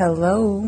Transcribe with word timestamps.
Hello. 0.00 0.64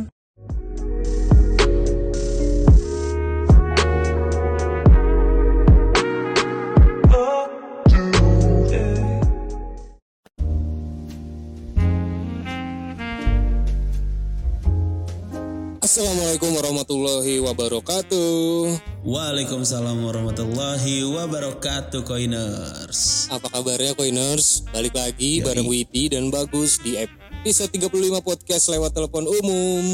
Assalamualaikum 15.80 16.52
warahmatullahi 16.52 17.40
wabarakatuh. 17.40 18.68
Waalaikumsalam 19.08 19.96
warahmatullahi 19.96 21.08
wabarakatuh 21.08 22.04
Coiners 22.04 23.26
Apa 23.32 23.48
kabarnya 23.48 23.96
Coiners? 23.96 24.68
Balik 24.70 24.92
lagi 24.92 25.40
Yoi. 25.40 25.44
bareng 25.48 25.66
Widi 25.66 26.12
dan 26.12 26.28
Bagus 26.28 26.76
di 26.84 27.00
episode 27.42 27.74
35 27.74 28.22
podcast 28.22 28.70
lewat 28.70 28.94
telepon 28.94 29.26
umum. 29.26 29.84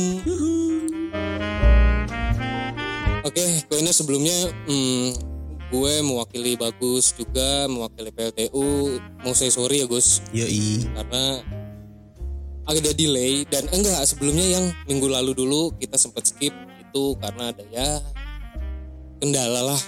Oke, 3.24 3.64
Coiners 3.72 4.04
sebelumnya 4.04 4.52
hmm, 4.68 5.16
gue 5.72 5.92
mewakili 6.04 6.60
Bagus 6.60 7.16
juga 7.16 7.64
mewakili 7.72 8.12
PLTU. 8.12 9.00
Mau 9.24 9.32
saya 9.32 9.48
sorry 9.48 9.80
ya 9.80 9.88
Gus 9.88 10.20
Yoi 10.36 10.92
karena 10.92 11.40
ada 12.68 12.92
delay 12.92 13.48
dan 13.48 13.64
enggak 13.72 14.04
sebelumnya 14.04 14.44
yang 14.44 14.68
minggu 14.84 15.08
lalu 15.08 15.32
dulu 15.32 15.72
kita 15.80 15.96
sempat 15.96 16.28
skip 16.28 16.52
itu 16.52 17.04
karena 17.16 17.48
ada 17.48 17.64
ya 17.72 18.04
kendala 19.24 19.72
lah 19.72 19.82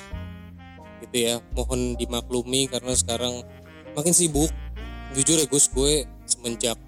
gitu 1.04 1.28
ya 1.28 1.44
mohon 1.52 1.92
dimaklumi 2.00 2.72
karena 2.72 2.96
sekarang 2.96 3.44
makin 3.92 4.16
sibuk 4.16 4.48
jujur 5.12 5.36
ya 5.36 5.44
Gus 5.44 5.68
gue 5.68 6.08
semenjak 6.24 6.80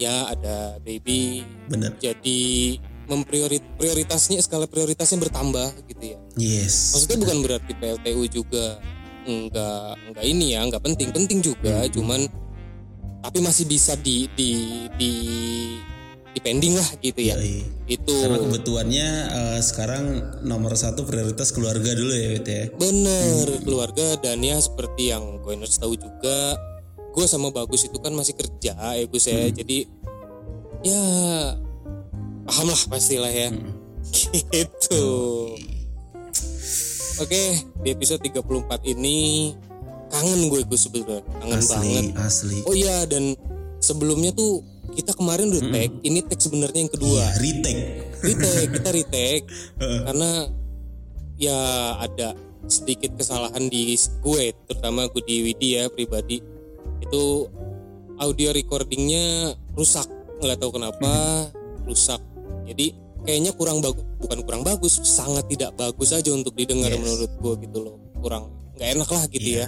ya 0.00 0.32
ada 0.32 0.80
baby. 0.80 1.44
Bener. 1.68 1.92
Jadi 2.00 2.80
mempriorit 3.04 3.60
prioritasnya 3.76 4.38
skala 4.40 4.64
prioritasnya 4.70 5.18
bertambah 5.20 5.68
gitu 5.90 6.16
ya. 6.16 6.18
Yes. 6.38 6.94
Maksudnya 6.96 7.18
bukan 7.20 7.38
berarti 7.44 7.72
PLTU 7.76 8.22
juga 8.30 8.78
enggak 9.26 9.98
enggak 10.08 10.24
ini 10.24 10.56
ya 10.56 10.64
enggak 10.64 10.82
penting. 10.82 11.12
Penting 11.12 11.38
juga 11.44 11.84
Hmm. 11.84 11.92
cuman 11.92 12.20
tapi 13.20 13.38
masih 13.44 13.68
bisa 13.68 13.92
di 14.00 14.30
di 14.32 14.50
di 14.96 15.12
di 16.30 16.38
pending 16.40 16.78
lah 16.78 16.88
gitu 17.02 17.20
ya. 17.20 17.34
Yoi. 17.36 17.66
itu. 17.90 18.14
Karena 18.22 18.38
kebetulannya 18.38 19.08
eh, 19.34 19.60
sekarang 19.60 20.04
nomor 20.46 20.78
satu 20.78 21.02
prioritas 21.02 21.50
keluarga 21.50 21.90
dulu 21.90 22.14
ya 22.14 22.28
Wit 22.38 22.46
ya. 22.46 22.64
Bener 22.78 23.46
keluarga 23.66 24.14
dan 24.22 24.38
ya 24.38 24.56
seperti 24.62 25.10
yang 25.10 25.42
Coiners 25.42 25.82
tahu 25.82 25.98
juga 25.98 26.54
gue 27.10 27.26
sama 27.26 27.50
Bagus 27.50 27.86
itu 27.86 27.98
kan 27.98 28.14
masih 28.14 28.38
kerja 28.38 28.74
ya 28.74 29.04
Gus 29.06 29.26
ya. 29.26 29.50
Jadi 29.50 29.86
ya 30.86 31.02
paham 32.46 32.68
lah 32.70 32.82
pastilah 32.86 33.30
ya. 33.30 33.50
Gitu. 34.54 35.06
Oke 37.20 37.42
di 37.84 37.88
episode 37.92 38.22
34 38.24 38.94
ini 38.96 39.50
kangen 40.08 40.48
gue 40.48 40.62
Gus 40.66 40.86
sebenarnya. 40.86 41.26
Kangen 41.42 41.60
banget. 41.66 42.04
Asli. 42.16 42.58
Asli 42.58 42.58
oh 42.64 42.74
iya 42.74 43.04
dan 43.04 43.34
sebelumnya 43.82 44.30
tuh 44.32 44.62
kita 44.94 45.14
kemarin 45.14 45.50
udah 45.50 45.62
tag. 45.70 45.90
Ini 46.02 46.18
tag 46.26 46.40
sebenarnya 46.40 46.80
yang 46.86 46.92
kedua. 46.92 47.10
Iya 47.10 47.28
retake. 47.42 47.82
Retake 48.22 48.68
kita 48.78 48.88
retake. 48.98 49.46
Karena 49.78 50.30
ya 51.40 51.58
ada 51.96 52.36
sedikit 52.68 53.16
kesalahan 53.16 53.66
di 53.66 53.96
gue 53.96 54.44
terutama 54.68 55.08
gue 55.10 55.22
di 55.24 55.36
Widi 55.50 55.80
ya 55.80 55.88
pribadi 55.88 56.59
itu 57.10 57.50
audio 58.22 58.54
recordingnya 58.54 59.58
rusak. 59.74 60.06
Nggak 60.38 60.62
tahu 60.62 60.78
kenapa 60.78 61.10
rusak. 61.82 62.22
Jadi 62.70 62.94
kayaknya 63.26 63.50
kurang 63.58 63.82
bagus. 63.82 64.06
Bukan 64.22 64.38
kurang 64.46 64.62
bagus 64.62 65.02
sangat 65.02 65.50
tidak 65.50 65.74
bagus 65.74 66.14
aja 66.14 66.30
untuk 66.30 66.54
didengar 66.54 66.94
Yes. 66.94 67.02
menurut 67.02 67.32
gue 67.34 67.54
gitu 67.66 67.78
loh. 67.82 67.96
Kurang 68.22 68.54
nggak 68.78 68.88
enak 68.94 69.08
lah 69.10 69.24
gitu 69.26 69.50
ya. 69.58 69.66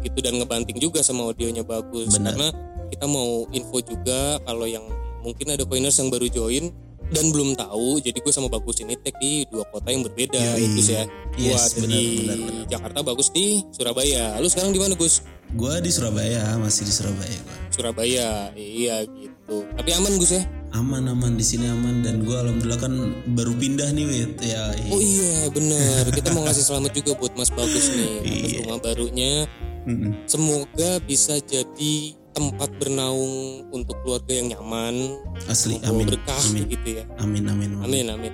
Gitu 0.00 0.18
dan 0.24 0.40
ngebanting 0.40 0.80
juga 0.80 1.04
sama 1.04 1.28
audionya 1.28 1.60
bagus. 1.60 2.16
Benar. 2.16 2.32
karena 2.32 2.48
kita 2.88 3.04
mau 3.06 3.44
info 3.52 3.78
juga 3.84 4.40
kalau 4.42 4.64
yang 4.66 4.82
mungkin 5.20 5.52
ada 5.52 5.62
coiners 5.68 5.94
yang 6.00 6.08
baru 6.08 6.26
join 6.32 6.72
dan 7.10 7.26
belum 7.34 7.58
tahu 7.58 7.98
jadi 7.98 8.18
gue 8.22 8.32
sama 8.32 8.46
bagus 8.46 8.80
ini 8.80 8.94
tag 8.98 9.18
di 9.18 9.42
dua 9.50 9.66
kota 9.68 9.90
yang 9.92 10.00
berbeda 10.06 10.38
Yoi. 10.56 10.66
Gus 10.74 10.88
ya. 10.88 11.04
Gue 11.36 11.52
Yes, 11.52 11.76
ada 11.76 11.84
benar, 11.84 11.90
di 11.92 12.04
benar, 12.24 12.38
benar. 12.40 12.66
Jakarta 12.72 12.98
bagus 13.04 13.28
di 13.30 13.46
Surabaya. 13.70 14.38
Lu 14.40 14.48
sekarang 14.48 14.72
di 14.72 14.80
mana 14.80 14.94
Gus 14.96 15.20
Gue 15.50 15.74
di 15.82 15.90
Surabaya 15.90 16.54
masih 16.62 16.86
di 16.86 16.92
Surabaya 16.94 17.34
gue 17.34 17.56
Surabaya 17.74 18.54
iya 18.54 19.02
gitu. 19.08 19.66
Tapi 19.74 19.90
aman 19.98 20.14
Gus 20.14 20.38
ya? 20.38 20.42
Aman 20.70 21.10
aman. 21.10 21.34
Di 21.34 21.42
sini 21.42 21.66
aman. 21.66 22.06
Dan 22.06 22.22
gue 22.22 22.36
alhamdulillah 22.36 22.78
kan 22.78 22.94
baru 23.34 23.50
pindah 23.58 23.90
nih 23.90 24.06
Wit. 24.06 24.32
Ya 24.42 24.70
iya. 24.78 24.90
oh 24.94 25.00
iya 25.02 25.34
bener. 25.50 26.02
Kita 26.14 26.30
mau 26.30 26.46
ngasih 26.46 26.62
selamat 26.62 26.92
juga 26.94 27.18
buat 27.18 27.32
Mas 27.34 27.50
Bagus 27.50 27.90
nih. 27.90 28.10
Atas 28.22 28.30
Iya. 28.30 28.58
rumah 28.62 28.78
barunya. 28.78 29.34
Mm-mm. 29.80 30.12
semoga 30.28 31.00
bisa 31.08 31.40
jadi 31.40 32.12
tempat 32.36 32.68
bernaung 32.76 33.64
untuk 33.72 33.96
keluarga 34.04 34.36
yang 34.36 34.52
nyaman. 34.52 35.16
Asli 35.48 35.80
amin. 35.82 36.04
berkah 36.04 36.36
amin. 36.52 36.68
gitu 36.68 36.88
ya. 37.00 37.04
Amin 37.16 37.48
amin 37.48 37.80
amin. 37.80 37.84
Amin 37.88 38.06
Amin. 38.12 38.32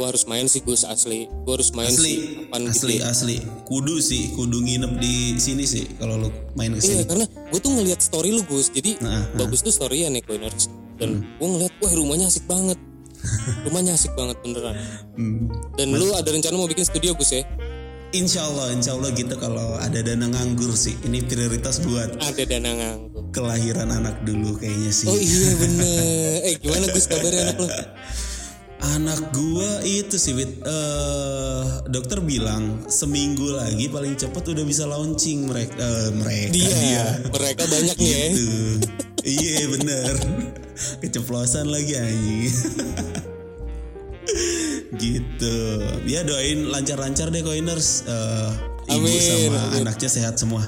Gue 0.00 0.06
harus 0.08 0.24
main 0.24 0.48
sih 0.48 0.64
Gus 0.64 0.82
asli 0.82 1.28
gue 1.28 1.52
harus 1.52 1.76
main 1.76 1.92
Asli, 1.92 2.08
sih 2.08 2.18
kapan 2.40 2.60
gitu 2.64 2.72
asli, 2.72 2.94
ya. 2.96 3.12
asli. 3.12 3.36
Kudu 3.62 4.00
sih, 4.00 4.32
kudu 4.32 4.58
nginep 4.58 4.96
di 4.96 5.36
sini 5.36 5.62
sih 5.62 5.84
kalau 5.94 6.16
lu 6.16 6.28
main 6.56 6.72
ke 6.72 6.80
Iya 6.80 7.04
karena 7.04 7.28
gue 7.28 7.60
tuh 7.60 7.68
ngeliat 7.70 8.00
story 8.00 8.32
lu 8.32 8.40
Gus 8.42 8.72
Jadi 8.72 8.96
Nah, 8.98 9.28
nah. 9.28 9.36
bagus 9.36 9.60
tuh 9.60 9.68
story 9.68 10.02
ya 10.02 10.08
nih 10.08 10.24
Coiners 10.24 10.72
Dan 10.96 11.20
gue 11.36 11.44
ngeliat 11.46 11.76
wah 11.76 11.92
rumahnya 11.92 12.26
asik 12.26 12.48
banget 12.48 12.80
Rumahnya 13.68 13.92
asik 13.92 14.16
banget 14.16 14.40
beneran 14.40 14.72
Hmm. 15.12 15.52
Dan 15.76 15.92
lu 15.92 16.08
ada 16.10 16.26
rencana 16.26 16.56
mau 16.56 16.64
bikin 16.64 16.82
studio 16.82 17.12
Gus 17.12 17.30
ya 17.30 17.44
Insya 18.10 18.42
Allah, 18.42 18.74
insya 18.74 18.98
Allah 18.98 19.12
gitu 19.12 19.38
kalau 19.38 19.78
ada 19.78 20.02
dana 20.02 20.26
nganggur 20.26 20.74
sih. 20.74 20.98
Ini 21.06 21.30
prioritas 21.30 21.78
buat 21.78 22.18
Ada 22.18 22.42
dana 22.42 22.74
nganggur 22.74 23.30
kelahiran 23.30 23.86
anak 23.86 24.26
dulu 24.26 24.58
kayaknya 24.58 24.90
sih. 24.90 25.06
Oh 25.06 25.14
iya 25.14 25.50
bener 25.54 26.34
Eh 26.50 26.54
gimana 26.58 26.90
Gus 26.90 27.06
kabarnya 27.06 27.42
anak 27.46 27.56
lu 27.60 27.68
Anak 28.80 29.20
gua 29.30 29.84
itu 29.84 30.16
sih, 30.16 30.32
Wit. 30.32 30.56
Eh, 30.58 31.62
dokter 31.86 32.18
bilang 32.18 32.80
seminggu 32.86 33.52
lagi 33.52 33.86
paling 33.86 34.16
cepat 34.16 34.40
udah 34.46 34.64
bisa 34.64 34.84
launching 34.84 35.44
mereka. 35.44 35.76
eh, 35.76 36.08
mereka 36.10 36.50
Dia, 36.50 37.04
mereka 37.28 37.62
banyak 37.66 37.96
nih 37.96 38.08
ya 38.08 38.20
Gitu. 38.32 38.50
iya 39.22 39.56
bener. 39.68 40.14
Keceplosan 40.98 41.68
lagi 41.68 41.92
anjing. 41.92 42.48
gitu. 44.96 45.56
Ya 46.04 46.24
doain 46.24 46.66
lancar-lancar 46.66 47.28
deh 47.28 47.42
coiners. 47.42 48.04
Eh, 48.04 48.50
ibu 48.90 49.04
Amin, 49.04 49.20
sama 49.20 49.60
amin. 49.70 49.80
anaknya 49.84 50.08
sehat 50.08 50.34
semua. 50.36 50.64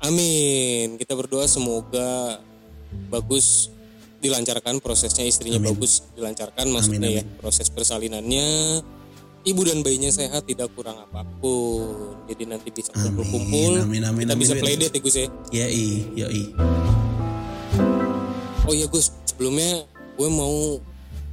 Amin 0.00 0.96
Kita 0.96 1.12
berdoa 1.12 1.44
semoga 1.44 2.40
Bagus 3.08 3.68
dilancarkan 4.20 4.84
prosesnya 4.84 5.24
Istrinya 5.24 5.58
bagus 5.60 6.04
dilancarkan 6.14 6.68
maksudnya 6.70 7.20
ya 7.20 7.22
Proses 7.40 7.72
persalinannya 7.72 8.80
Ibu 9.40 9.60
dan 9.64 9.80
bayinya 9.80 10.12
sehat 10.12 10.44
tidak 10.44 10.68
kurang 10.76 11.00
apa 11.00 11.24
pun 11.40 12.20
Jadi 12.28 12.44
nanti 12.44 12.68
bisa 12.68 12.92
kumpul-kumpul 12.92 13.80
amin, 13.88 14.04
amin, 14.04 14.28
Kita 14.28 14.36
amin, 14.36 14.42
bisa 14.44 14.52
amin. 14.52 14.62
playdate 14.62 14.96
ya 14.96 15.00
Gus 15.00 15.16
ya 15.16 15.26
Yoi, 15.50 15.88
yoi. 16.14 16.44
Oh 18.68 18.74
iya 18.76 18.86
Gus, 18.86 19.10
sebelumnya 19.26 19.82
gue 20.14 20.28
mau 20.30 20.78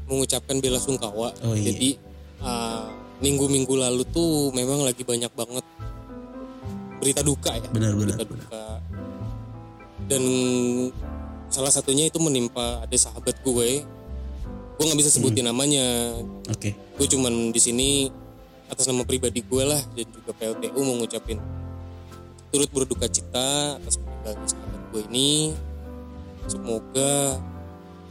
mengucapkan 0.07 0.57
bela 0.57 0.79
sungkawa. 0.81 1.35
Oh 1.43 1.53
iya. 1.53 1.69
Jadi 1.69 1.99
uh, 2.41 2.89
minggu-minggu 3.19 3.77
lalu 3.77 4.07
tuh 4.09 4.49
memang 4.55 4.81
lagi 4.81 5.03
banyak 5.03 5.29
banget 5.35 5.61
berita 6.97 7.22
duka 7.22 7.51
ya. 7.53 7.69
Benar, 7.69 7.93
benar, 7.93 8.17
berita 8.17 8.25
duka. 8.25 8.66
Dan 10.07 10.23
salah 11.47 11.70
satunya 11.70 12.08
itu 12.08 12.17
menimpa 12.17 12.84
ada 12.84 12.97
sahabat 12.97 13.40
gue. 13.40 13.70
Gue 14.78 14.84
nggak 14.84 14.99
bisa 14.99 15.09
sebutin 15.09 15.44
Hmm. 15.44 15.52
namanya. 15.52 15.85
Oke. 16.47 16.78
Gue 16.96 17.08
cuman 17.08 17.49
di 17.49 17.58
sini 17.58 17.90
atas 18.67 18.85
nama 18.85 19.02
pribadi 19.02 19.41
gue 19.41 19.64
lah 19.64 19.79
dan 19.96 20.05
juga 20.11 20.32
PLTU 20.34 20.79
mau 20.82 20.96
ngucapin 20.97 21.40
turut 22.47 22.67
berduka 22.70 23.08
cita 23.08 23.76
atas 23.76 23.96
meninggalnya 23.97 24.47
sahabat 24.47 24.82
gue 24.91 25.02
ini. 25.09 25.32
Semoga 26.47 27.41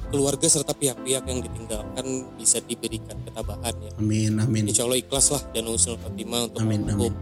keluarga 0.07 0.47
serta 0.47 0.71
pihak-pihak 0.71 1.25
yang 1.25 1.41
ditinggalkan 1.41 2.07
bisa 2.37 2.61
diberikan 2.61 3.17
ketabahan 3.23 3.75
ya. 3.75 3.91
Amin, 3.97 4.33
amin. 4.37 4.69
Insya 4.69 4.85
Allah 4.85 5.01
ikhlas 5.01 5.33
lah 5.33 5.43
dan 5.51 5.67
usul 5.67 5.97
khotimah 5.99 6.47
untuk 6.47 6.63
Amin, 6.63 6.85
amin. 6.85 7.13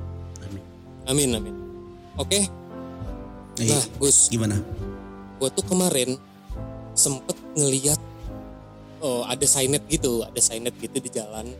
Amin. 0.42 0.62
Amin, 1.04 1.30
amin. 1.32 1.54
Oke, 2.14 2.44
Eh, 3.54 3.70
nah 3.70 3.78
Gus, 3.96 4.26
gimana? 4.26 4.58
Gue 5.34 5.48
tuh 5.50 5.64
kemarin 5.64 6.16
sempet 6.92 7.34
ngeliat 7.54 7.98
oh 8.98 9.22
ada 9.24 9.44
signet 9.44 9.84
gitu, 9.86 10.22
ada 10.22 10.38
signet 10.38 10.74
gitu 10.76 10.96
di 10.96 11.10
jalan. 11.10 11.50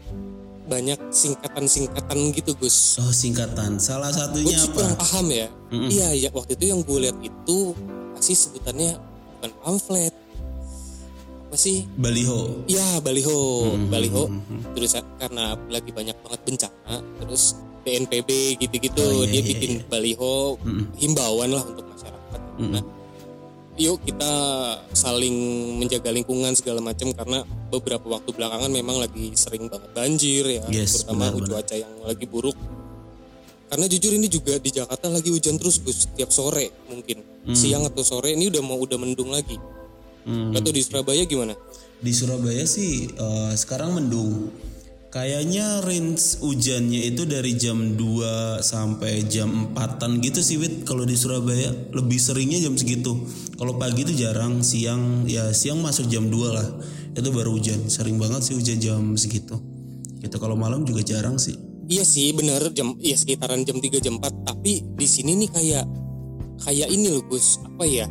Banyak 0.65 1.13
singkatan-singkatan 1.13 2.33
gitu 2.33 2.57
Gus. 2.57 2.97
Oh, 2.97 3.13
singkatan. 3.13 3.77
Salah 3.77 4.09
Gue 4.09 4.49
satunya 4.49 4.59
kurang 4.73 4.97
apa? 4.97 5.05
paham 5.05 5.27
ya. 5.29 5.49
Mm-mm. 5.69 5.91
Iya, 5.93 6.09
ya 6.17 6.29
waktu 6.31 6.57
itu 6.57 6.65
yang 6.67 6.81
gue 6.81 6.99
lihat 7.03 7.19
itu 7.21 7.77
pasti 8.13 8.33
sebutannya 8.33 8.97
bukan 9.37 9.51
pamflet. 9.61 10.15
Apa 11.45 11.57
sih 11.61 11.87
Baliho. 11.95 12.65
ya 12.67 12.99
baliho 12.99 13.39
Hmm, 13.71 13.87
baliho 13.87 14.27
terus 14.75 14.91
karena 15.15 15.55
lagi 15.71 15.95
banyak 15.95 16.17
banget 16.19 16.41
bencana 16.43 16.99
terus 17.23 17.55
BNPB 17.87 18.59
gitu-gitu 18.59 18.99
Oh, 18.99 19.23
iya, 19.23 19.31
dia 19.31 19.39
iya, 19.39 19.43
bikin 19.47 19.73
baliho 19.87 20.59
himbauan 20.99 21.55
lah 21.55 21.63
untuk 21.63 21.87
masyarakat 21.87 22.41
nah 22.59 22.83
yuk 23.75 23.99
kita 24.03 24.31
saling 24.91 25.35
menjaga 25.77 26.09
lingkungan 26.09 26.55
segala 26.55 26.79
macam 26.79 27.11
karena 27.11 27.43
beberapa 27.69 28.07
waktu 28.07 28.31
belakangan 28.31 28.71
memang 28.71 29.03
lagi 29.03 29.35
sering 29.35 29.67
banget 29.67 29.91
banjir 29.91 30.45
ya 30.47 30.63
Yes, 30.71 31.03
terutama 31.03 31.29
benar, 31.29 31.35
benar. 31.35 31.49
cuaca 31.59 31.75
yang 31.75 31.95
lagi 32.01 32.25
buruk 32.25 32.57
karena 33.65 33.87
jujur 33.91 34.13
ini 34.15 34.29
juga 34.31 34.55
di 34.57 34.71
Jakarta 34.71 35.11
lagi 35.11 35.35
hujan 35.35 35.59
terus 35.59 35.83
Gus 35.83 36.07
setiap 36.07 36.31
sore 36.31 36.71
mungkin 36.87 37.19
siang 37.51 37.83
atau 37.83 38.01
sore 38.01 38.33
ini 38.33 38.47
udah 38.47 38.63
mau 38.63 38.79
udah 38.79 38.97
mendung 38.97 39.31
lagi 39.31 39.59
Hmm. 40.25 40.57
atau 40.57 40.73
di 40.73 40.81
Surabaya 40.81 41.21
gimana 41.29 41.53
Di 42.01 42.09
Surabaya 42.09 42.65
sih 42.65 43.13
eh, 43.13 43.53
sekarang 43.55 43.93
mendung. 43.93 44.49
Kayaknya 45.15 45.79
range 45.87 46.43
hujannya 46.43 47.07
itu 47.07 47.23
dari 47.23 47.55
jam 47.55 47.95
2 47.95 48.59
sampai 48.59 49.23
jam 49.31 49.71
4-an 49.71 50.19
gitu 50.19 50.43
sih 50.43 50.59
Wit 50.59 50.83
kalau 50.83 51.07
di 51.07 51.15
Surabaya. 51.15 51.71
Lebih 51.71 52.19
seringnya 52.19 52.59
jam 52.59 52.75
segitu. 52.75 53.23
Kalau 53.55 53.79
pagi 53.79 54.03
itu 54.03 54.11
jarang, 54.11 54.67
siang 54.67 55.23
ya 55.31 55.55
siang 55.55 55.79
masuk 55.87 56.11
jam 56.11 56.27
2 56.27 56.35
lah. 56.51 56.67
Itu 57.15 57.31
baru 57.31 57.55
hujan. 57.55 57.87
Sering 57.87 58.19
banget 58.19 58.43
sih 58.43 58.59
hujan 58.59 58.83
jam 58.83 59.15
segitu. 59.15 59.55
Gitu 60.19 60.35
kalau 60.43 60.59
malam 60.59 60.83
juga 60.83 61.07
jarang 61.07 61.39
sih. 61.39 61.55
Iya 61.87 62.03
sih 62.03 62.35
bener 62.35 62.75
jam 62.75 62.99
ya 62.99 63.15
sekitaran 63.15 63.63
jam 63.63 63.79
3 63.79 64.03
jam 64.03 64.19
4 64.19 64.51
tapi 64.51 64.83
di 64.83 65.07
sini 65.07 65.39
nih 65.47 65.51
kayak 65.55 65.87
kayak 66.67 66.91
ini 66.91 67.15
loh 67.15 67.23
Gus 67.31 67.63
apa 67.63 67.87
ya 67.87 68.11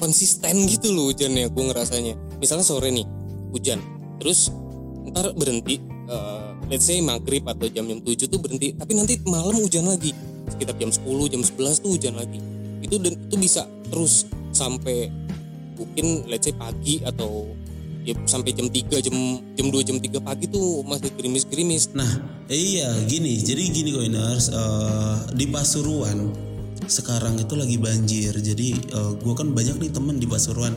konsisten 0.00 0.64
gitu 0.72 0.88
loh 0.88 1.12
hujannya 1.12 1.52
gue 1.52 1.64
ngerasanya 1.68 2.14
misalnya 2.38 2.62
sore 2.62 2.94
nih 2.94 3.02
hujan 3.50 3.82
terus 4.22 4.54
ntar 5.10 5.34
berhenti 5.34 5.93
eh, 6.08 6.48
let's 6.68 6.86
say 6.86 7.00
maghrib 7.00 7.44
atau 7.44 7.66
jam 7.68 7.84
jam 7.86 8.00
7 8.00 8.28
tuh 8.28 8.40
berhenti 8.40 8.76
tapi 8.76 8.92
nanti 8.96 9.20
malam 9.24 9.56
hujan 9.56 9.88
lagi 9.88 10.12
sekitar 10.50 10.76
jam 10.76 10.90
10 10.92 11.32
jam 11.32 11.42
11 11.42 11.82
tuh 11.84 11.90
hujan 11.96 12.14
lagi 12.16 12.40
itu 12.84 12.96
dan 13.00 13.16
itu 13.16 13.36
bisa 13.40 13.64
terus 13.88 14.28
sampai 14.52 15.08
mungkin 15.74 16.28
let's 16.28 16.46
say 16.46 16.54
pagi 16.54 17.00
atau 17.02 17.48
ya 18.04 18.12
sampai 18.28 18.52
jam 18.52 18.68
3 18.68 19.00
jam 19.00 19.16
jam 19.56 19.66
2 19.72 19.88
jam 19.88 19.96
3 19.96 20.20
pagi 20.20 20.46
tuh 20.52 20.84
masih 20.84 21.08
gerimis-gerimis 21.16 21.96
Nah, 21.96 22.10
iya 22.52 22.92
gini. 23.08 23.40
Jadi 23.40 23.72
gini 23.72 23.90
Coiners, 23.96 24.52
eh, 24.52 25.16
di 25.32 25.48
Pasuruan 25.48 26.28
sekarang 26.84 27.40
itu 27.40 27.56
lagi 27.56 27.80
banjir. 27.80 28.36
Jadi 28.36 28.76
gue 28.92 29.34
kan 29.34 29.48
banyak 29.56 29.80
nih 29.80 29.90
temen 29.90 30.20
di 30.20 30.28
Pasuruan. 30.28 30.76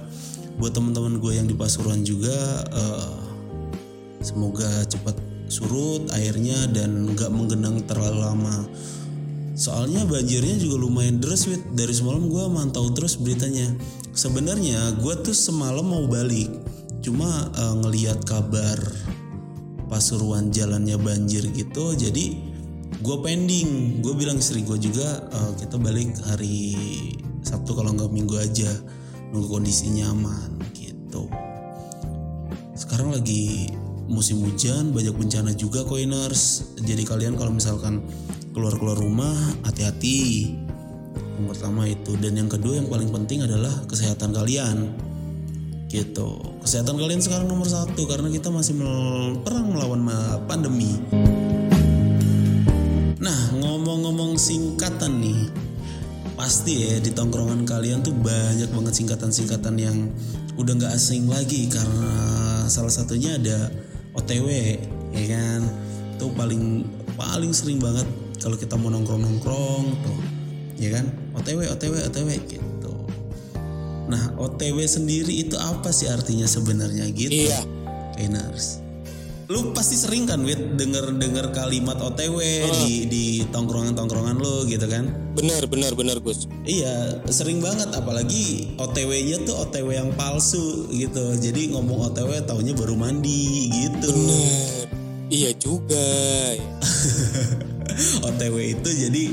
Buat 0.58 0.74
teman-teman 0.74 1.20
gue 1.20 1.38
yang 1.38 1.46
di 1.46 1.54
Pasuruan 1.54 2.02
juga, 2.08 2.64
eh, 2.72 3.27
semoga 4.20 4.68
cepat 4.88 5.16
surut 5.48 6.12
airnya 6.12 6.68
dan 6.72 7.14
nggak 7.16 7.32
menggenang 7.32 7.84
terlalu 7.88 8.24
lama. 8.24 8.68
Soalnya 9.58 10.06
banjirnya 10.06 10.62
juga 10.62 10.86
lumayan 10.86 11.18
deras, 11.18 11.50
Wit. 11.50 11.66
Dari 11.74 11.90
semalam 11.90 12.30
gue 12.30 12.46
mantau 12.46 12.94
terus 12.94 13.18
beritanya. 13.18 13.74
Sebenarnya 14.14 14.94
gue 15.02 15.14
tuh 15.26 15.34
semalam 15.34 15.82
mau 15.82 16.06
balik, 16.06 16.50
cuma 17.02 17.48
eh, 17.56 17.76
ngeliat 17.80 18.28
kabar 18.28 18.78
Pasuruan 19.88 20.52
jalannya 20.52 21.00
banjir 21.00 21.48
gitu 21.56 21.96
jadi 21.96 22.36
gue 23.00 23.18
pending 23.24 24.04
gue 24.04 24.14
bilang 24.20 24.36
istri 24.36 24.60
gue 24.68 24.76
juga 24.76 25.24
"Eh, 25.32 25.52
kita 25.64 25.80
balik 25.80 26.12
hari 26.28 26.76
Sabtu 27.40 27.72
kalau 27.72 27.96
nggak 27.96 28.12
Minggu 28.12 28.36
aja 28.36 28.68
nunggu 29.32 29.48
kondisinya 29.48 30.12
aman 30.12 30.60
gitu 30.76 31.32
sekarang 32.76 33.16
lagi 33.16 33.72
musim 34.08 34.40
hujan 34.44 34.96
banyak 34.96 35.12
bencana 35.14 35.52
juga 35.52 35.84
coiners 35.84 36.74
jadi 36.80 37.04
kalian 37.04 37.36
kalau 37.36 37.52
misalkan 37.52 38.04
keluar-keluar 38.58 38.98
rumah 38.98 39.38
hati-hati. 39.70 40.50
Yang 41.38 41.46
pertama 41.54 41.86
itu. 41.86 42.18
Dan 42.18 42.42
yang 42.42 42.50
kedua 42.50 42.82
yang 42.82 42.90
paling 42.90 43.14
penting 43.14 43.46
adalah 43.46 43.70
kesehatan 43.86 44.34
kalian. 44.34 44.98
Gitu. 45.86 46.30
Kesehatan 46.66 46.98
kalian 46.98 47.22
sekarang 47.22 47.46
nomor 47.46 47.70
satu 47.70 48.10
karena 48.10 48.34
kita 48.34 48.50
masih 48.50 48.74
mel- 48.74 49.46
perang 49.46 49.70
melawan 49.70 50.02
pandemi. 50.50 50.98
Nah 53.22 53.40
ngomong-ngomong 53.62 54.42
singkatan 54.42 55.22
nih. 55.22 55.54
Pasti 56.34 56.82
ya 56.82 56.98
di 56.98 57.14
tongkrongan 57.14 57.62
kalian 57.66 58.02
tuh 58.02 58.14
banyak 58.14 58.74
banget 58.74 58.94
singkatan-singkatan 58.98 59.76
yang 59.78 59.98
udah 60.58 60.74
nggak 60.74 60.94
asing 60.98 61.30
lagi 61.30 61.70
karena 61.70 62.14
salah 62.70 62.94
satunya 62.94 63.38
ada 63.38 63.70
OTW 64.18 64.48
ya 65.14 65.26
kan 65.30 65.62
tuh 66.18 66.34
paling 66.34 66.84
paling 67.16 67.54
sering 67.54 67.78
banget 67.78 68.06
kalau 68.42 68.58
kita 68.58 68.76
mau 68.78 68.90
nongkrong-nongkrong 68.90 69.86
tuh 70.02 70.20
ya 70.78 70.94
kan 70.98 71.06
OTW 71.38 71.70
OTW 71.74 71.94
OTW 72.10 72.30
gitu 72.50 72.68
Nah, 74.08 74.32
OTW 74.40 74.88
sendiri 74.88 75.36
itu 75.36 75.60
apa 75.60 75.92
sih 75.92 76.08
artinya 76.08 76.48
sebenarnya 76.48 77.12
gitu? 77.12 77.52
Iya. 77.52 77.60
Kainers. 78.16 78.87
Lu 79.48 79.72
pasti 79.72 79.96
sering 79.96 80.28
kan, 80.28 80.44
Wit, 80.44 80.76
denger-denger 80.76 81.56
kalimat 81.56 81.96
OTW 82.04 82.36
di 82.84 83.08
di 83.08 83.26
tongkrongan-tongkrongan 83.48 84.36
lu 84.44 84.68
gitu 84.68 84.84
kan? 84.92 85.08
benar 85.38 85.64
benar 85.72 85.94
benar 85.96 86.18
Gus 86.20 86.50
Iya, 86.68 87.24
sering 87.32 87.64
banget 87.64 87.94
apalagi 87.96 88.76
OTW-nya 88.76 89.48
tuh 89.48 89.56
OTW 89.64 89.96
yang 89.96 90.12
palsu 90.20 90.92
gitu. 90.92 91.32
Jadi 91.40 91.72
ngomong 91.72 92.12
OTW 92.12 92.44
taunya 92.44 92.76
baru 92.76 93.00
mandi 93.00 93.72
gitu. 93.72 94.12
benar 94.12 94.88
iya 95.32 95.56
juga. 95.56 96.10
OTW 98.28 98.56
itu 98.76 98.90
jadi 99.08 99.24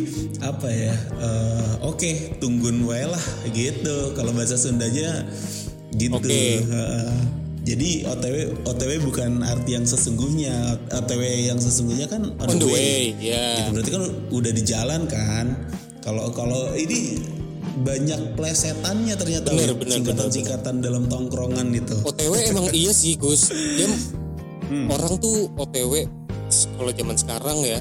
apa 0.47 0.69
ya? 0.71 0.95
eh, 1.19 1.73
Oke, 1.83 2.39
tungguin 2.39 2.87
wae 2.87 3.03
lah 3.11 3.25
gitu. 3.51 4.15
Kalau 4.15 4.31
bahasa 4.31 4.55
Sundanya 4.55 5.27
gitu. 5.99 6.23
Heeh. 6.23 7.44
Jadi 7.65 7.91
OTW 8.07 8.37
OTW 8.63 8.91
bukan 9.03 9.41
arti 9.41 9.73
yang 9.73 9.83
sesungguhnya. 9.83 10.77
OTW 10.91 11.23
yang 11.49 11.57
sesungguhnya 11.57 12.07
kan 12.07 12.29
on, 12.37 12.47
on 12.47 12.57
the 12.57 12.69
way 12.69 13.17
ya 13.17 13.57
Gitu. 13.59 13.71
Berarti 13.73 13.91
kan 13.91 14.05
udah 14.31 14.53
di 14.53 14.63
jalan 14.63 15.01
kan. 15.05 15.47
Kalau 16.01 16.29
kalau 16.31 16.77
ini 16.77 17.17
banyak 17.75 18.37
plesetannya 18.37 19.17
ternyata 19.17 19.51
Bener, 19.51 19.75
bener, 19.75 19.97
singkatan-singkatan 19.99 20.75
dalam 20.79 21.09
tongkrongan 21.09 21.73
itu. 21.73 21.97
OTW 22.01 22.33
emang 22.47 22.69
iya 22.71 22.93
sih 22.93 23.17
Gus 23.17 23.51
dia 23.51 23.89
Hmm. 24.65 24.89
orang 24.89 25.21
tuh 25.21 25.53
OTW 25.55 26.09
kalau 26.75 26.89
zaman 26.89 27.17
sekarang 27.17 27.61
ya 27.61 27.77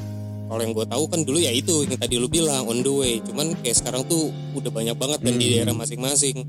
kalau 0.46 0.60
yang 0.60 0.76
gue 0.76 0.84
tahu 0.84 1.04
kan 1.08 1.24
dulu 1.24 1.40
ya 1.40 1.48
itu 1.50 1.84
yang 1.84 1.96
tadi 1.96 2.20
lu 2.20 2.28
bilang 2.28 2.68
on 2.68 2.84
the 2.84 2.92
way 2.92 3.14
cuman 3.20 3.56
kayak 3.58 3.72
sekarang 3.74 4.04
tuh 4.04 4.28
udah 4.52 4.68
banyak 4.68 4.92
banget 4.94 5.20
dan 5.22 5.34
di 5.34 5.48
Hmm. 5.48 5.54
daerah 5.64 5.74
masing-masing 5.74 6.44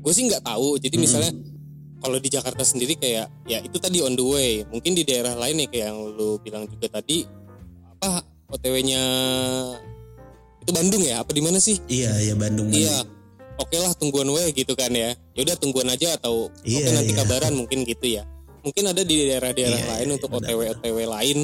gue 0.00 0.12
sih 0.12 0.24
nggak 0.24 0.40
tahu 0.40 0.80
jadi 0.80 0.96
misalnya 0.96 1.32
kalau 2.04 2.20
di 2.20 2.28
Jakarta 2.28 2.60
sendiri 2.60 3.00
kayak 3.00 3.32
ya 3.48 3.64
itu 3.64 3.80
tadi 3.80 4.04
on 4.04 4.12
the 4.12 4.20
way 4.20 4.60
mungkin 4.68 4.92
di 4.92 5.08
daerah 5.08 5.32
lain 5.40 5.64
ya 5.64 5.68
kayak 5.72 5.86
yang 5.88 5.98
lu 6.12 6.36
bilang 6.44 6.68
juga 6.68 7.00
tadi 7.00 7.24
apa 7.96 8.20
OTW-nya 8.52 9.02
itu 10.60 10.70
Bandung 10.76 11.00
ya 11.00 11.24
apa 11.24 11.32
di 11.32 11.40
mana 11.40 11.56
sih 11.56 11.80
Iya, 11.88 12.12
iya 12.20 12.34
Bandung. 12.36 12.68
Iya. 12.68 13.04
Oke 13.54 13.78
lah 13.78 13.94
tungguan 13.96 14.28
we 14.34 14.50
gitu 14.52 14.74
kan 14.74 14.90
ya. 14.90 15.14
Ya 15.32 15.40
udah 15.46 15.56
tungguan 15.56 15.86
aja 15.88 16.18
atau 16.18 16.50
Iya, 16.66 16.84
oke 16.84 16.90
nanti 16.92 17.12
iya. 17.14 17.18
kabaran 17.24 17.52
mungkin 17.54 17.86
gitu 17.86 18.06
ya. 18.20 18.22
Mungkin 18.66 18.84
ada 18.90 19.00
di 19.04 19.28
daerah-daerah 19.28 19.80
Iya, 19.80 19.88
lain 19.94 20.08
iya, 20.10 20.14
untuk 20.18 20.30
benar, 20.32 20.50
OTW 20.50 20.60
OTW 20.76 20.98
lain. 21.06 21.38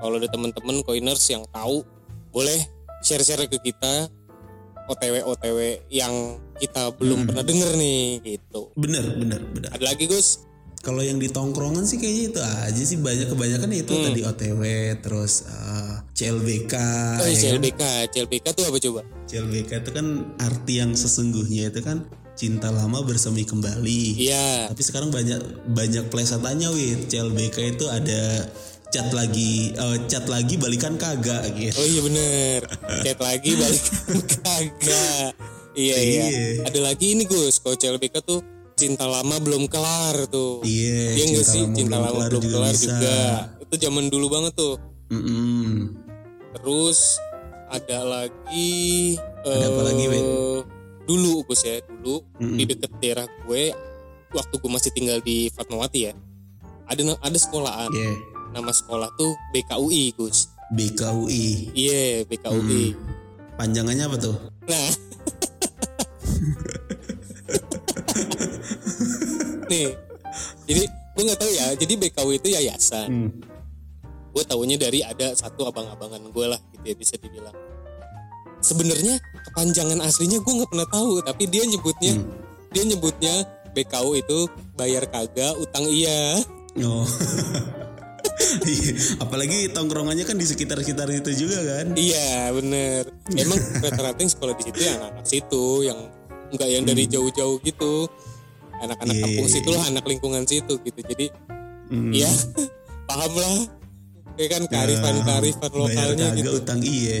Kalau 0.00 0.14
ada 0.16 0.28
teman-teman 0.32 0.76
coiners 0.82 1.24
yang 1.28 1.44
tahu 1.52 1.84
boleh 2.32 2.58
share-share 3.04 3.44
ke 3.46 3.58
kita 3.60 4.08
OTW 4.90 5.14
OTW 5.24 5.58
yang 5.88 6.12
kita 6.58 6.90
belum 6.92 7.22
Hmm. 7.22 7.26
pernah 7.30 7.44
denger 7.46 7.70
nih 7.74 8.02
gitu. 8.20 8.74
Bener, 8.74 9.04
bener, 9.14 9.40
bener. 9.46 9.70
Ada 9.70 9.84
lagi 9.86 10.04
Gus? 10.04 10.42
Kalau 10.80 11.04
yang 11.04 11.20
di 11.20 11.28
tongkrongan 11.28 11.84
sih 11.84 12.00
kayaknya 12.00 12.24
itu 12.26 12.40
aja 12.40 12.82
sih 12.82 12.96
banyak 12.96 13.28
kebanyakan 13.28 13.70
itu 13.70 13.92
Hmm. 13.92 14.04
tadi 14.06 14.20
OTW 14.24 14.62
terus 14.98 15.44
eh, 15.44 15.94
CLBK. 16.10 16.74
Oh, 17.16 17.24
ya 17.24 17.30
kan? 17.30 17.36
CLBK. 17.36 17.82
CLBK 18.10 18.46
tuh 18.50 18.64
apa 18.66 18.78
coba? 18.80 19.00
CLBK 19.28 19.70
itu 19.78 19.90
kan 19.92 20.06
arti 20.38 20.80
yang 20.80 20.92
sesungguhnya 20.92 21.68
itu 21.68 21.80
kan 21.80 22.08
cinta 22.32 22.72
lama 22.72 23.04
bersemi 23.04 23.44
kembali. 23.44 24.16
Iya. 24.16 24.72
Tapi 24.72 24.80
sekarang 24.80 25.12
banyak 25.12 25.38
banyak 25.68 26.08
plesetannya 26.08 26.72
wit. 26.72 27.06
CLBK 27.06 27.76
itu 27.76 27.84
ada 27.84 28.48
chat 28.90 29.08
lagi 29.10 29.70
eh, 29.72 29.96
chat 30.06 30.26
lagi 30.26 30.58
balikan 30.58 30.98
kagak 30.98 31.46
gitu. 31.54 31.78
Oh 31.78 31.86
iya 31.86 32.00
bener. 32.02 32.60
Chat 33.02 33.18
lagi 33.18 33.50
balik 33.54 33.82
kagak. 34.42 35.32
Iya, 35.70 35.96
iya. 35.96 36.24
Iya. 36.26 36.46
Ada 36.66 36.80
lagi 36.82 37.14
ini 37.14 37.24
Gus. 37.24 37.62
Kalau 37.62 37.78
CLBK 37.78 38.18
tuh 38.20 38.42
cinta 38.74 39.06
lama 39.06 39.38
belum 39.38 39.70
kelar 39.70 40.26
tuh. 40.26 40.66
Iya, 40.66 41.14
Iya 41.14 41.24
nggak 41.36 41.46
sih 41.46 41.62
cinta 41.72 41.96
lama 41.96 42.26
belum 42.26 42.42
kelar 42.42 42.74
bisa. 42.74 42.90
juga. 42.90 43.18
Itu 43.62 43.74
zaman 43.78 44.10
dulu 44.10 44.26
banget 44.28 44.52
tuh. 44.58 44.74
Mm-mm. 45.10 45.94
Terus 46.58 47.18
ada 47.70 48.02
lagi 48.02 49.14
Ada 49.46 49.66
apa 49.70 49.80
eh, 49.80 49.86
lagi, 49.86 50.04
Win? 50.10 50.24
Dulu 51.06 51.46
Gus 51.46 51.62
ya, 51.62 51.78
dulu 51.82 52.22
Mm-mm. 52.42 52.58
di 52.58 52.64
deket 52.66 52.90
daerah 52.98 53.26
gue 53.46 53.70
waktu 54.30 54.54
gue 54.58 54.70
masih 54.70 54.90
tinggal 54.90 55.18
di 55.22 55.46
Fatmawati 55.50 56.10
ya. 56.10 56.12
Ada 56.90 57.14
ada 57.22 57.38
sekolahan. 57.38 57.90
Iya. 57.94 58.12
Nama 58.50 58.72
sekolah 58.74 59.08
tuh 59.14 59.32
BKUI, 59.54 60.14
Gus. 60.18 60.50
BKUI. 60.74 61.70
Iya, 61.74 62.26
BKUI. 62.26 62.94
Panjangannya 63.54 64.04
apa 64.06 64.16
tuh? 64.18 64.36
Nah. 64.66 64.90
Nih. 69.70 69.94
Jadi 70.66 70.82
gue 70.86 71.22
nggak 71.26 71.40
tahu 71.40 71.50
ya. 71.50 71.66
Jadi 71.74 71.92
BKUI 71.98 72.36
itu 72.38 72.48
yayasan. 72.54 73.08
Hmm. 73.10 73.30
Gue 74.30 74.46
taunya 74.46 74.78
dari 74.78 75.02
ada 75.02 75.34
satu 75.34 75.66
abang-abangan 75.66 76.22
gue 76.30 76.46
lah 76.46 76.60
gitu 76.70 76.84
ya 76.86 76.94
bisa 76.94 77.14
dibilang. 77.18 77.54
Sebenarnya 78.62 79.18
kepanjangan 79.50 79.98
aslinya 80.04 80.38
gue 80.38 80.52
nggak 80.54 80.70
pernah 80.70 80.88
tahu, 80.90 81.18
tapi 81.24 81.50
dia 81.50 81.66
nyebutnya 81.66 82.14
Hmm. 82.14 82.30
dia 82.70 82.84
nyebutnya 82.86 83.34
BKU 83.74 84.10
itu 84.22 84.38
bayar 84.78 85.06
kagak 85.10 85.58
utang 85.58 85.82
iya. 85.90 86.38
Oh. 86.78 87.02
Iya, 88.40 88.92
Apalagi 89.18 89.68
tongkrongannya 89.70 90.24
kan 90.24 90.34
di 90.34 90.44
sekitar-sekitar 90.44 91.06
itu 91.10 91.30
juga 91.38 91.58
kan? 91.60 91.92
Iya 91.94 92.50
bener. 92.50 93.02
Emang 93.30 93.58
rata-rata 93.78 94.18
yang 94.18 94.32
sekolah 94.32 94.54
di 94.56 94.64
situ 94.64 94.78
ya 94.80 94.92
anak-anak 94.96 95.26
situ 95.26 95.64
yang 95.84 95.98
enggak 96.50 96.68
yang 96.68 96.84
dari 96.84 97.04
jauh-jauh 97.06 97.60
gitu. 97.60 98.08
Anak-anak 98.80 99.12
Hmm. 99.12 99.20
Iya, 99.20 99.24
kampung 99.28 99.46
iya, 99.46 99.54
situ 99.54 99.68
lah, 99.70 99.84
anak 99.86 100.04
lingkungan 100.04 100.42
situ 100.44 100.74
gitu. 100.80 101.00
Jadi 101.04 101.26
Hmm. 101.90 102.10
ya 102.10 102.30
paham 103.08 103.32
lah. 103.34 103.56
Kayak 104.34 104.50
kan 104.50 104.62
kearifan-kearifan 104.66 105.68
Bayar 105.68 105.80
lokalnya 105.82 106.26
gitu. 106.32 106.50
utang 106.56 106.80
iya. 106.80 107.18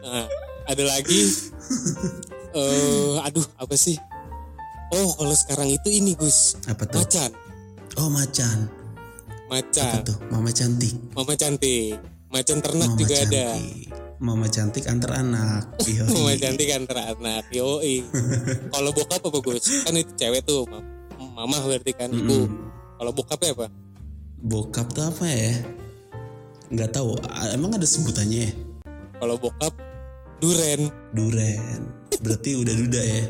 Nah, 0.00 0.24
ada 0.64 0.84
lagi 0.86 1.20
eh 2.56 3.14
aduh 3.20 3.44
apa 3.58 3.74
sih? 3.74 3.98
Oh, 4.86 5.10
kalau 5.12 5.34
sekarang 5.34 5.68
itu 5.68 5.90
ini 5.90 6.14
Gus, 6.14 6.54
Apa 6.64 6.86
tuh? 6.86 7.02
macan. 7.02 7.30
Oh 7.98 8.06
macan. 8.06 8.70
Apa 9.46 9.62
Macan. 9.62 10.02
tuh? 10.02 10.18
Mama 10.26 10.50
cantik. 10.50 10.94
Mama 11.14 11.34
cantik. 11.34 11.94
Macan 12.26 12.58
ternak 12.58 12.90
Mama 12.90 12.98
juga 12.98 13.14
cantik. 13.14 13.30
ada. 13.30 13.46
Mama 14.18 14.46
cantik 14.50 14.84
antar 14.90 15.10
anak. 15.14 15.62
Mama 16.10 16.32
cantik 16.34 16.68
antara 16.68 17.02
anak. 17.14 17.44
Yoi. 17.54 18.02
Kalau 18.74 18.90
bokap 18.90 19.22
apa 19.22 19.38
Gus? 19.38 19.86
Kan 19.86 19.94
itu 19.94 20.12
cewek 20.18 20.42
tuh. 20.42 20.66
mam- 20.66 20.88
Mama 21.16 21.56
berarti 21.62 21.92
kan 21.92 22.10
ibu. 22.10 22.48
Kalau 22.96 23.12
bokapnya 23.12 23.52
apa? 23.54 23.66
Bokap 24.40 24.88
tuh 24.90 25.04
apa 25.06 25.24
ya? 25.28 25.52
Nggak 26.68 26.90
tahu. 26.92 27.16
Emang 27.52 27.72
ada 27.72 27.86
sebutannya 27.86 28.48
ya? 28.48 28.50
Kalau 29.16 29.36
bokap 29.38 29.72
duren. 30.42 30.90
Duren. 31.14 31.88
Berarti 32.18 32.56
udah 32.56 32.74
duda 32.74 33.00
ya? 33.00 33.22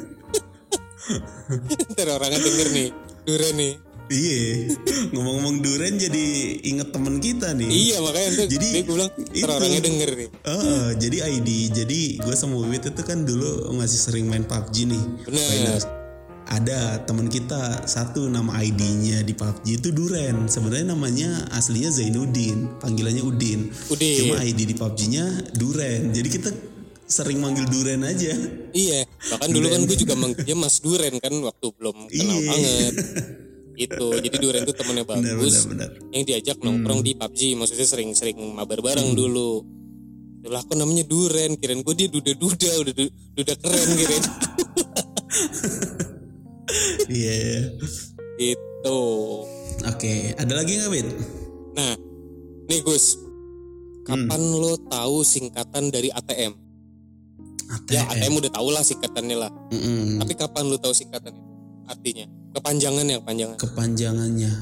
Ntar 1.95 2.09
orangnya 2.11 2.38
denger 2.38 2.69
nih. 2.73 2.88
Duren 3.25 3.54
nih. 3.57 3.73
Iya. 4.06 4.68
Ngomong-ngomong 5.12 5.61
duren 5.61 5.96
jadi 5.96 6.25
inget 6.62 6.88
temen 6.90 7.16
kita 7.18 7.52
nih. 7.52 7.68
Iya 7.68 7.96
makanya 7.99 8.28
ntar 8.34 8.46
Jadi, 8.46 8.66
dia 8.68 8.82
gue 8.82 8.92
bilang 8.92 9.11
itu. 9.26 9.44
orangnya 9.46 9.80
denger 9.80 10.11
nih. 10.14 10.28
Heeh, 10.42 10.87
jadi 10.99 11.16
ID. 11.30 11.49
Jadi 11.73 12.00
gue 12.18 12.34
sama 12.34 12.61
Wit 12.62 12.84
itu 12.84 13.02
kan 13.02 13.23
dulu 13.23 13.49
masih 13.73 13.96
sering 13.99 14.26
main 14.26 14.44
PUBG 14.44 14.76
nih. 14.87 15.02
Finals. 15.25 15.84
Ada 16.44 17.00
teman 17.00 17.26
kita 17.26 17.88
satu 17.88 18.28
nama 18.28 18.61
ID-nya 18.61 19.20
di 19.20 19.32
PUBG 19.32 19.80
itu 19.80 19.88
Duren. 19.90 20.44
Sebenarnya 20.44 20.92
namanya 20.92 21.49
aslinya 21.50 21.88
Zainuddin, 21.88 22.76
panggilannya 22.78 23.25
Udin. 23.25 23.73
Udin. 23.88 24.16
Cuma 24.20 24.37
ID 24.38 24.68
di 24.68 24.76
PUBG-nya 24.76 25.25
Duren. 25.56 26.12
Jadi 26.12 26.28
kita 26.28 26.52
sering 27.06 27.40
manggil 27.40 27.64
Duren 27.64 28.04
aja. 28.04 28.37
Iya. 28.70 29.08
Bahkan 29.08 29.49
dulu 29.49 29.66
kan 29.66 29.80
gue 29.82 29.96
juga 29.96 30.14
manggilnya 30.14 30.52
Mas 30.54 30.76
Duren 30.78 31.16
kan 31.16 31.32
waktu 31.32 31.66
belum 31.73 31.96
kenal 32.06 32.37
Iya. 32.37 32.49
banget. 32.52 32.94
Itu. 33.75 34.07
Jadi 34.12 34.37
Duren 34.37 34.62
tuh 34.62 34.73
temennya 34.73 35.04
bagus. 35.04 35.66
benar, 35.66 35.90
benar. 35.90 35.90
Yang 36.11 36.25
diajak 36.25 36.57
nongkrong 36.59 37.00
di 37.00 37.12
PUBG. 37.12 37.40
Maksudnya 37.54 37.85
sering-sering 37.85 38.38
mabar 38.50 38.78
bareng 38.78 39.11
Hmm. 39.11 39.19
dulu. 39.19 39.50
Itulah 40.38 40.62
kok 40.62 40.75
namanya 40.75 41.02
Duren. 41.02 41.57
Kirain 41.57 41.81
gue 41.81 41.95
dia 41.95 42.09
duda-duda. 42.09 42.71
Udah 42.81 42.95
du- 42.95 43.14
duda 43.33 43.54
keren 43.57 43.90
kirain. 43.93 44.25
Iya. 47.07 47.71
gitu. 48.35 49.00
Oke, 49.85 50.35
ada 50.35 50.52
lagi 50.54 50.75
nggak 50.75 50.90
Wit? 50.90 51.07
Nah, 51.73 51.95
nih 52.66 52.81
Gus, 52.81 53.19
kapan 54.02 54.40
Hmm. 54.40 54.57
lo 54.57 54.75
tahu 54.81 55.23
singkatan 55.23 55.88
dari 55.88 56.09
ATM? 56.09 56.52
ATM. 57.64 57.93
Ya 57.93 58.02
ATM 58.07 58.35
udah 58.35 58.50
tau 58.50 58.69
lah 58.69 58.81
singkatannya 58.81 59.37
lah. 59.37 59.50
Mm-mm. 59.71 60.19
Tapi 60.19 60.33
kapan 60.35 60.64
lo 60.66 60.76
tahu 60.76 60.90
singkatan 60.90 61.33
itu? 61.33 61.52
Artinya, 61.85 62.26
kepanjangan 62.54 63.04
ya 63.04 63.18
kepanjangan. 63.20 63.56
kepanjangannya. 63.58 64.52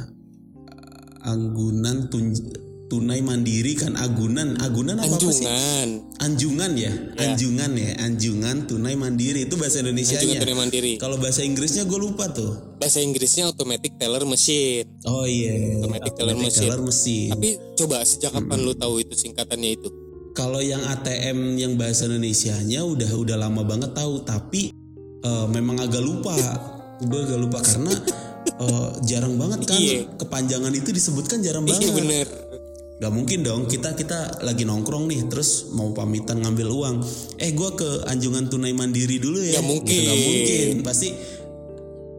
Agunan 1.22 2.10
tun- 2.10 2.34
tunai 2.90 3.22
mandiri 3.22 3.72
kan 3.72 3.94
agunan. 3.94 4.58
Agunan 4.58 4.98
apa, 4.98 5.16
apa 5.16 5.30
sih? 5.30 5.46
Anjungan, 5.46 5.88
anjungan 6.18 6.72
ya? 6.76 6.92
Anjungan 7.16 7.70
ya? 7.78 7.90
Anjungan 8.02 8.56
tunai 8.66 8.98
mandiri. 8.98 9.46
Itu 9.46 9.54
bahasa 9.54 9.80
Indonesia 9.80 10.18
anjungan 10.18 10.34
nya 10.36 10.42
tunai 10.42 10.56
mandiri. 10.58 10.92
kalau 10.98 11.16
bahasa 11.16 11.40
Inggrisnya 11.46 11.86
gue 11.86 11.96
lupa 11.96 12.28
tuh. 12.34 12.76
Bahasa 12.76 12.98
Inggrisnya 12.98 13.46
automatic 13.48 13.96
teller 13.96 14.26
machine. 14.26 14.84
oh 15.06 15.24
iya. 15.24 15.78
Automatic 15.78 16.12
teller 16.18 16.36
mesin. 16.36 16.68
teller 16.68 16.82
mesin 16.82 17.30
Tapi 17.32 17.48
coba 17.78 17.96
sejak 18.02 18.30
kapan 18.34 18.58
lo 18.60 18.74
tahu 18.74 18.94
itu 19.00 19.14
singkatannya 19.14 19.72
itu? 19.78 19.88
kalau 20.32 20.64
yang 20.64 20.80
ATM 20.80 21.60
yang 21.60 21.76
bahasa 21.76 22.08
Indonesianya 22.08 22.80
udah 22.88 23.12
udah 23.14 23.36
lama 23.36 23.62
banget 23.62 23.92
tahu. 23.92 24.24
Tapi 24.24 24.72
eh, 25.22 25.46
memang 25.48 25.76
agak 25.80 26.00
lupa 26.00 26.32
gue 27.02 27.20
agak 27.20 27.38
lupa 27.38 27.58
karena 27.58 27.92
eh, 28.54 28.88
jarang 29.02 29.34
banget 29.34 29.60
kan 29.64 29.76
Iya. 29.76 30.06
kepanjangan 30.16 30.72
itu 30.72 30.90
disebutkan 30.90 31.40
jarang 31.40 31.64
Iya 31.64 31.74
banget 31.74 31.92
bener. 31.94 32.28
Gak 32.98 33.10
mungkin 33.10 33.42
dong 33.42 33.66
kita 33.66 33.92
kita 33.92 34.38
lagi 34.40 34.62
nongkrong 34.62 35.10
nih 35.10 35.26
terus 35.26 35.66
mau 35.70 35.90
pamitan 35.90 36.38
ngambil 36.38 36.68
uang. 36.70 36.96
Eh 37.36 37.50
gua 37.50 37.74
ke 37.74 38.06
anjungan 38.06 38.46
tunai 38.46 38.70
mandiri 38.70 39.18
dulu 39.18 39.42
ya. 39.42 39.58
Nggak 39.58 39.66
mungkin. 39.66 39.90
Gitu, 39.90 40.06
nggak 40.06 40.20
mungkin. 40.22 40.66
Pasti 40.86 41.08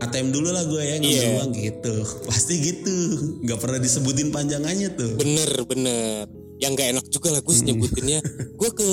ATM 0.03 0.35
dulu 0.35 0.51
lah 0.51 0.67
gue 0.67 0.83
ya 0.83 0.95
ngambil 0.99 1.15
Iya. 1.15 1.31
uang 1.39 1.49
gitu. 1.55 1.95
Pasti 2.27 2.53
gitu. 2.59 2.95
Gak 3.41 3.55
pernah 3.57 3.79
disebutin 3.79 4.27
panjangannya 4.29 4.91
tuh. 4.91 5.15
Bener 5.15 5.47
bener. 5.63 6.27
Yang 6.59 6.71
gak 6.75 6.87
enak 6.91 7.05
juga 7.07 7.27
lah 7.31 7.41
Gus 7.41 7.63
nyebutinnya. 7.63 8.19
Gue 8.59 8.69
ke 8.69 8.89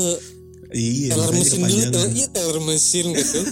Iya. 0.70 1.10
teller 1.10 1.34
mesin 1.34 1.60
dulu 1.60 1.82
tuh. 1.90 2.06
Iya 2.08 2.26
teller 2.30 2.58
mesin 2.62 3.06
gitu. 3.10 3.40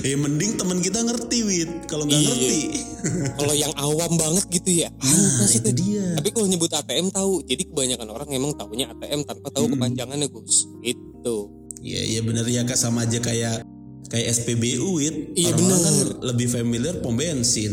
Eh 0.00 0.16
mending 0.22 0.54
teman 0.54 0.78
kita 0.78 1.00
ngerti 1.00 1.38
wit. 1.42 1.70
Kalau 1.84 2.04
nggak 2.04 2.16
Iya. 2.16 2.28
ngerti. 2.28 2.60
Kalau 3.38 3.54
yang 3.54 3.72
awam 3.74 4.12
banget 4.14 4.44
gitu 4.50 4.70
ya. 4.78 4.88
Nah 4.92 5.48
itu 5.48 5.70
dia. 5.72 6.04
Tapi 6.14 6.28
kalau 6.30 6.46
nyebut 6.46 6.68
ATM 6.68 7.08
tahu. 7.08 7.40
Jadi 7.42 7.62
kebanyakan 7.66 8.08
orang 8.10 8.28
emang 8.30 8.52
taunya 8.52 8.88
ATM 8.88 9.24
tanpa 9.24 9.48
tahu 9.48 9.66
kepanjangannya 9.68 10.28
Gus. 10.28 10.68
Itu. 10.80 11.48
Iya 11.80 12.00
iya 12.06 12.20
bener 12.20 12.44
ya 12.44 12.60
kak 12.62 12.76
sama 12.76 13.02
aja 13.02 13.18
kayak 13.18 13.64
kayak 14.06 14.26
SPBU 14.30 14.96
wit. 14.96 15.32
Iya, 15.32 15.54
Orang-orang 15.54 15.80
kan 15.80 15.96
lebih 16.26 16.46
familiar 16.46 17.00
pom 17.00 17.14
bensin. 17.14 17.72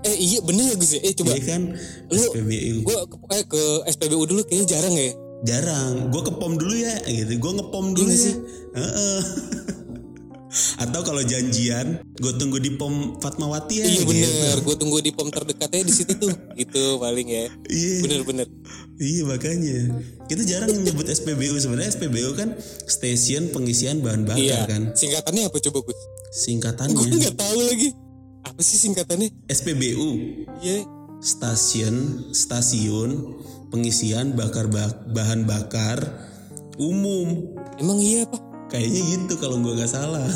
Eh 0.00 0.16
iya 0.16 0.38
bener 0.40 0.66
ya 0.68 0.76
Gus 0.76 0.92
ya. 0.92 1.00
Eh 1.00 1.12
coba. 1.12 1.32
Iya 1.32 1.42
kan 1.44 1.62
Lu- 2.08 2.22
SPBU. 2.28 2.76
Gue 2.82 2.96
ke, 3.02 3.16
eh, 3.32 3.44
ke 3.44 3.62
SPBU 3.88 4.22
dulu 4.24 4.40
kayaknya 4.44 4.66
jarang 4.70 4.94
ya. 4.94 5.10
jarang 5.42 6.06
gue 6.06 6.22
ke 6.22 6.32
pom 6.32 6.54
dulu 6.54 6.70
ya 6.70 7.02
gitu 7.02 7.34
gue 7.34 7.52
ngepom 7.52 7.86
dulu 7.92 8.06
Iya 8.06 8.14
ya 8.14 8.22
sih. 8.22 8.34
Heeh. 8.72 9.20
atau 10.78 11.00
kalau 11.00 11.20
janjian 11.20 12.00
gue 12.12 12.32
tunggu 12.34 12.56
di 12.56 12.72
pom 12.72 12.92
Fatmawati 13.16 13.74
ya 13.74 13.84
Iya 13.84 13.92
gitu. 13.98 14.06
bener. 14.06 14.56
Gue 14.60 14.76
tunggu 14.76 14.98
di 14.98 15.10
pom 15.10 15.26
terdekatnya 15.26 15.82
di 15.82 15.90
situ 15.90 16.12
tuh. 16.12 16.28
Gitu 16.60 16.82
paling 16.96 17.24
ya. 17.24 17.46
iya 17.66 17.94
Bener-bener. 18.00 18.46
iya 18.96 19.22
makanya 19.22 19.78
kita 20.24 20.42
jarang 20.42 20.68
nyebut 20.70 21.06
SPBU 21.06 21.56
sebenarnya 21.56 21.90
SPBU 21.90 22.30
kan 22.32 22.52
stasiun 22.84 23.48
pengisian 23.48 23.98
bahan 23.98 24.22
bakar 24.22 24.38
Iya. 24.38 24.60
kan 24.66 24.82
Singkatannya 24.92 25.48
apa 25.48 25.56
coba? 25.58 25.78
Gue 25.82 25.96
singkatannya 26.30 27.00
nggak 27.00 27.34
tahu 27.34 27.60
lagi. 27.62 27.88
Apa 28.42 28.60
sih 28.60 28.76
singkatannya? 28.78 29.28
SPBU 29.46 30.08
Iya. 30.60 30.84
stasiun 31.18 31.96
stasiun 32.30 33.10
pengisian 33.68 34.34
bakar 34.34 34.66
bak- 34.66 35.08
bahan 35.08 35.42
bakar 35.42 36.28
umum 36.76 37.56
Emang 37.74 37.96
iya 37.96 38.24
apa? 38.24 38.51
Kayaknya 38.72 39.00
gitu 39.12 39.36
kalau 39.36 39.60
gue 39.60 39.72
nggak 39.74 39.92
salah 39.92 40.24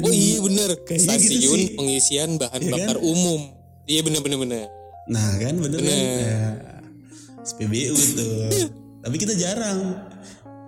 Oh 0.00 0.08
iya 0.08 0.40
bener. 0.40 0.70
Kayaknya 0.80 1.16
gitu 1.18 1.36
Stasiun 1.36 1.60
sih. 1.60 1.76
pengisian 1.76 2.30
bahan 2.36 2.56
kan? 2.58 2.72
bakar 2.72 2.96
umum. 3.00 3.52
Iya 3.84 4.00
bener-bener 4.00 4.38
bener. 4.38 4.64
Nah 5.06 5.36
kan 5.36 5.54
bener, 5.56 5.76
kan? 5.76 5.84
Bener. 5.84 6.20
Ya, 6.24 6.48
SPBU 7.42 7.96
tuh. 8.16 8.48
Tapi 9.04 9.16
kita 9.16 9.34
jarang 9.34 10.00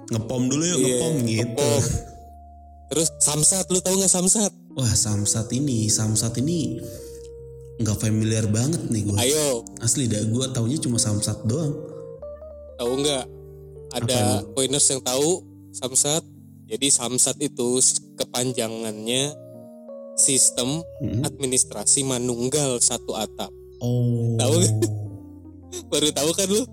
ngepom 0.09 0.49
dulu 0.49 0.65
yuk 0.67 0.79
Iya, 0.79 0.85
ngepom 0.87 1.15
gitu. 1.23 1.41
ngepom. 1.49 1.83
Terus 2.93 3.09
Samsat 3.19 3.73
lu 3.73 3.81
tahu 3.81 3.97
nggak 3.97 4.13
Samsat? 4.13 4.53
Wah 4.75 4.93
Samsat 4.93 5.49
ini, 5.51 5.89
Samsat 5.89 6.37
ini 6.37 6.77
nggak 7.79 7.99
familiar 7.99 8.45
banget 8.47 8.85
nih 8.87 9.03
gue. 9.03 9.17
Ayo, 9.17 9.65
Asli 9.81 10.07
dah 10.07 10.21
gue 10.21 10.45
taunya 10.51 10.77
cuma 10.77 11.01
Samsat 11.01 11.41
doang. 11.45 11.73
tahu 12.75 13.01
nggak? 13.01 13.25
Ada 13.93 14.21
pointers 14.51 14.89
yang 14.89 15.01
tahu 15.01 15.45
Samsat? 15.71 16.25
Jadi 16.67 16.89
Samsat 16.89 17.37
itu 17.39 17.77
kepanjangannya 18.17 19.33
sistem 20.15 20.81
Mm-mm. 20.99 21.23
administrasi 21.23 22.03
manunggal 22.03 22.79
satu 22.79 23.13
atap. 23.15 23.53
Oh. 23.79 24.37
Tahu? 24.37 24.57
Baru 25.93 26.09
tahu 26.11 26.31
kan 26.33 26.49
lu? 26.49 26.65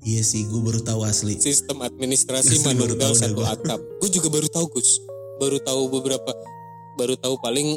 Iya 0.00 0.20
sih, 0.20 0.44
gue 0.44 0.60
baru 0.60 0.78
tahu 0.78 1.00
asli. 1.02 1.32
Sistem 1.34 1.80
administrasi 1.80 2.60
Baru 2.60 2.92
manunggal 2.92 3.16
satu 3.16 3.40
gua. 3.40 3.56
atap. 3.56 3.80
Gue 3.98 4.12
juga 4.12 4.28
baru 4.28 4.46
tahu 4.46 4.68
Gus. 4.70 5.00
Baru 5.40 5.56
tahu 5.58 5.88
beberapa 5.88 6.28
baru 6.94 7.16
tahu 7.16 7.34
paling 7.40 7.72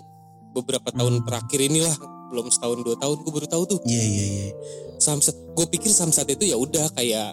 beberapa 0.52 0.92
tahun 0.92 1.18
Hmm. 1.18 1.26
terakhir 1.26 1.60
inilah 1.64 1.96
belum 2.28 2.52
setahun 2.52 2.84
dua 2.84 3.00
tahun 3.00 3.18
gue 3.18 3.32
baru 3.32 3.48
tahu 3.48 3.64
tuh 3.66 3.80
Iya 3.82 4.04
iya 4.04 4.26
iya. 4.28 4.48
Samsat. 5.00 5.34
Gue 5.56 5.66
pikir 5.68 5.88
Samsat 5.88 6.28
itu 6.28 6.44
ya 6.46 6.60
udah 6.60 6.92
kayak 6.92 7.32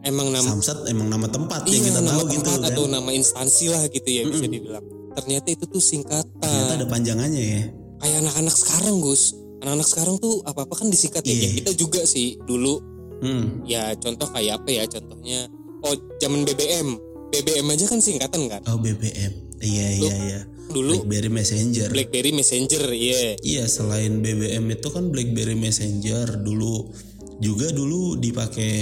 emang 0.00 0.28
nama 0.28 0.46
Samsat 0.48 0.86
emang 0.86 1.06
nama 1.06 1.26
tempat 1.26 1.64
yang 1.64 1.74
iya 1.74 1.86
kita 1.86 2.00
nama 2.00 2.10
tahu 2.12 2.22
gitu 2.28 2.38
tempat 2.40 2.58
kan. 2.60 2.68
atau 2.70 2.84
nama 2.86 3.10
instansi 3.10 3.64
lah 3.68 3.82
gitu 3.86 4.08
ya 4.08 4.22
bisa 4.24 4.44
Mm-mm. 4.44 4.54
dibilang. 4.54 4.84
Ternyata 5.12 5.48
itu 5.48 5.64
tuh 5.64 5.82
singkatan. 5.82 6.38
Ternyata 6.38 6.72
ada 6.76 6.86
panjangannya 6.86 7.42
ya. 7.42 7.62
Kayak 7.98 8.16
anak-anak 8.22 8.54
sekarang 8.54 8.94
Gus. 8.98 9.34
Anak-anak 9.58 9.88
sekarang 9.88 10.16
tuh 10.16 10.38
apa-apa 10.42 10.74
kan 10.76 10.86
disingkat 10.86 11.22
ya. 11.22 11.32
Iya. 11.32 11.42
Ya 11.42 11.50
kita 11.58 11.72
juga 11.74 12.00
sih 12.04 12.38
dulu 12.40 12.78
Hmm. 13.18 13.66
ya 13.66 13.98
contoh 13.98 14.30
kayak 14.30 14.62
apa 14.62 14.70
ya 14.70 14.86
contohnya 14.86 15.50
oh 15.82 15.90
zaman 16.16 16.46
BBM 16.46 16.94
BBM 17.28 17.66
aja 17.66 17.84
kan 17.84 17.98
singkatan 17.98 18.46
kan 18.46 18.62
Oh 18.70 18.78
BBM. 18.78 19.58
Iya 19.58 19.86
iya 19.90 20.14
iya. 20.22 20.40
dulu 20.70 21.02
BlackBerry 21.02 21.26
Messenger. 21.26 21.90
BlackBerry 21.90 22.30
Messenger 22.30 22.78
iya 22.94 23.34
Iya 23.36 23.66
selain 23.66 24.22
BBM 24.22 24.70
itu 24.70 24.86
kan 24.86 25.10
BlackBerry 25.10 25.58
Messenger 25.58 26.38
dulu 26.38 26.94
juga 27.38 27.70
dulu 27.70 28.18
dipakai 28.18 28.74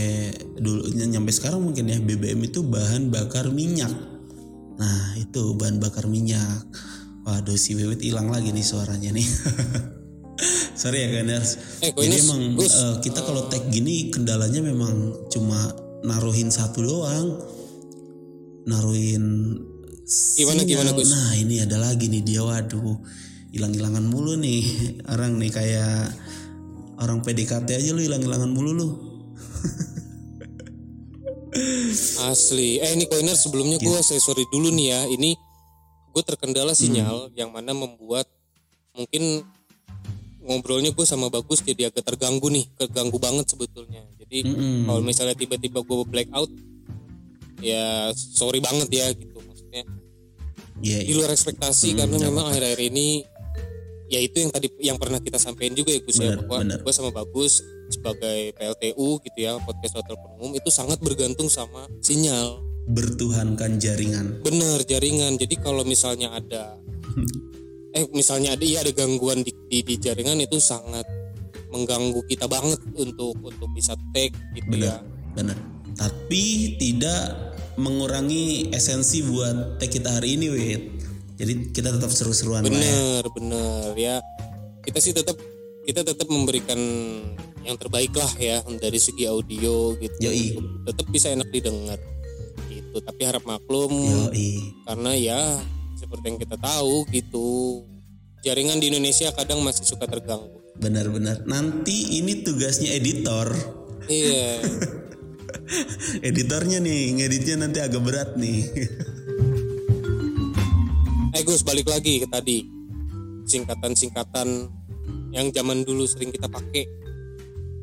dulu 0.56 0.88
ny- 0.96 1.12
nyampe 1.12 1.28
sekarang 1.32 1.60
mungkin 1.60 1.92
ya 1.92 2.00
BBM 2.00 2.40
itu 2.48 2.64
bahan 2.64 3.12
bakar 3.12 3.52
minyak. 3.52 3.92
Nah 4.80 5.16
itu 5.20 5.52
bahan 5.56 5.76
bakar 5.80 6.08
minyak. 6.08 6.64
Waduh 7.26 7.58
si 7.58 7.74
Wiwit 7.76 8.00
hilang 8.00 8.32
lagi 8.32 8.54
nih 8.54 8.64
suaranya 8.64 9.12
nih. 9.12 9.26
Sorry 10.80 11.04
ya 11.04 11.08
Ganers. 11.20 11.56
Eh, 11.80 11.92
Jadi 11.92 12.16
emang 12.22 12.60
eh, 12.60 12.94
kita 13.00 13.24
kalau 13.24 13.48
tag 13.48 13.68
gini 13.72 14.12
kendalanya 14.12 14.60
memang 14.60 15.26
cuma 15.32 15.72
naruhin 16.04 16.52
satu 16.52 16.80
doang. 16.84 17.28
Naruhin 18.66 19.56
Gimana, 20.06 20.62
gimana, 20.62 20.94
sinyal. 20.94 21.02
Gus? 21.02 21.10
Nah 21.10 21.32
ini 21.34 21.54
ada 21.58 21.76
lagi 21.82 22.06
nih 22.06 22.22
dia 22.22 22.38
waduh 22.46 22.94
hilang-hilangan 23.50 24.06
mulu 24.06 24.38
nih 24.38 24.62
orang 25.10 25.34
nih 25.40 25.50
kayak 25.50 26.14
orang 26.96 27.20
PDKT 27.20 27.68
aja 27.76 27.90
lu 27.92 28.00
hilang-hilangan 28.00 28.50
mulu 28.50 28.72
lu. 28.72 28.88
asli 32.26 32.76
eh 32.76 32.92
ini 32.92 33.08
Koiner 33.08 33.32
sebelumnya 33.32 33.80
gue 33.80 33.98
saya 34.04 34.20
sorry 34.20 34.44
dulu 34.52 34.68
nih 34.68 34.86
ya 34.92 35.00
ini 35.08 35.32
gue 36.12 36.22
terkendala 36.22 36.72
Hmm. 36.72 36.80
sinyal 36.80 37.16
yang 37.32 37.48
mana 37.48 37.72
membuat 37.72 38.28
mungkin 38.92 39.44
ngobrolnya 40.40 40.92
gue 40.92 41.02
sama 41.02 41.26
Bagus 41.26 41.60
jadi 41.60 41.88
agak 41.88 42.04
terganggu 42.04 42.52
nih 42.52 42.68
terganggu 42.76 43.16
banget 43.16 43.48
sebetulnya 43.48 44.04
jadi 44.20 44.44
Mm-mm. 44.46 44.84
kalau 44.84 45.00
misalnya 45.00 45.32
tiba-tiba 45.32 45.80
gue 45.80 45.96
blackout 46.04 46.50
ya 47.60 48.12
sorry 48.12 48.60
banget 48.60 48.88
ya 48.92 49.06
gitu 49.12 49.40
maksudnya 49.40 49.84
Iya 50.76 50.98
di 51.02 51.08
iya. 51.08 51.16
luar 51.16 51.32
ekspektasi 51.32 51.96
Hmm, 51.96 51.98
karena 52.04 52.16
memang 52.20 52.44
akhir-akhir 52.52 52.80
ini 52.92 53.24
ya 54.06 54.18
itu 54.22 54.42
yang 54.42 54.50
tadi 54.54 54.68
yang 54.78 54.96
pernah 54.98 55.18
kita 55.18 55.38
sampaikan 55.38 55.74
juga 55.74 55.90
ya 55.94 56.00
Gus 56.02 56.18
ya 56.18 56.38
bahwa 56.38 56.62
gue 56.62 56.92
sama 56.94 57.10
Bagus 57.10 57.62
sebagai 57.90 58.54
PLTU 58.54 59.18
gitu 59.22 59.38
ya 59.38 59.58
podcast 59.62 59.98
hotel 59.98 60.16
umum 60.38 60.54
itu 60.54 60.70
sangat 60.70 60.98
bergantung 61.02 61.50
sama 61.50 61.86
sinyal 62.02 62.62
Bertuhankan 62.86 63.82
jaringan. 63.82 64.46
benar 64.46 64.86
jaringan 64.86 65.34
jadi 65.34 65.58
kalau 65.58 65.82
misalnya 65.82 66.30
ada 66.38 66.78
eh 67.98 68.06
misalnya 68.14 68.54
ada 68.54 68.62
iya 68.62 68.86
ada 68.86 68.94
gangguan 68.94 69.42
di, 69.42 69.50
di, 69.66 69.82
di 69.82 69.94
jaringan 69.98 70.38
itu 70.38 70.62
sangat 70.62 71.02
mengganggu 71.74 72.22
kita 72.30 72.46
banget 72.46 72.78
untuk 72.94 73.34
untuk 73.42 73.68
bisa 73.74 73.98
tag 74.14 74.30
gitu 74.54 74.70
ya 74.78 75.02
Benar, 75.34 75.54
benar. 75.54 75.58
Tapi 75.96 76.76
tidak 76.76 77.56
mengurangi 77.80 78.68
esensi 78.72 79.24
buat 79.24 79.80
tag 79.80 79.88
kita 79.88 80.20
hari 80.20 80.36
ini, 80.36 80.46
Wit. 80.52 80.82
Jadi 81.36 81.52
kita 81.70 81.92
tetap 81.92 82.08
seru-seruan 82.08 82.64
ya. 82.64 82.72
bener 82.72 83.22
bener 83.28 83.92
ya 83.92 84.16
kita 84.80 84.98
sih 85.04 85.12
tetap 85.12 85.36
kita 85.84 86.00
tetap 86.00 86.24
memberikan 86.32 86.80
yang 87.60 87.76
terbaik 87.76 88.14
lah 88.16 88.32
ya 88.40 88.64
dari 88.80 88.96
segi 88.96 89.28
audio 89.28 89.92
gitu 90.00 90.16
Yoi. 90.22 90.56
tetap 90.88 91.06
bisa 91.12 91.28
enak 91.34 91.50
didengar 91.52 92.00
gitu 92.72 93.04
tapi 93.04 93.28
harap 93.28 93.44
maklum 93.44 93.92
Yoi. 94.32 94.80
karena 94.88 95.12
ya 95.12 95.40
seperti 95.98 96.24
yang 96.32 96.38
kita 96.40 96.56
tahu 96.56 97.04
gitu 97.12 97.82
jaringan 98.40 98.80
di 98.80 98.88
Indonesia 98.94 99.28
kadang 99.34 99.60
masih 99.60 99.84
suka 99.84 100.08
terganggu 100.08 100.56
Benar-benar. 100.76 101.48
Nanti 101.48 102.20
ini 102.20 102.44
tugasnya 102.44 102.92
editor. 102.92 103.48
iya 104.12 104.60
Editornya 106.28 106.78
nih, 106.78 107.16
ngeditnya 107.18 107.66
nanti 107.66 107.78
agak 107.82 108.02
berat 108.04 108.30
nih. 108.38 108.60
eh 111.36 111.44
Gus 111.44 111.60
balik 111.60 111.86
lagi 111.86 112.18
ke 112.18 112.26
tadi 112.26 112.64
singkatan-singkatan 113.44 114.48
yang 115.30 115.46
zaman 115.50 115.82
dulu 115.82 116.04
sering 116.04 116.30
kita 116.30 116.46
pakai 116.46 116.84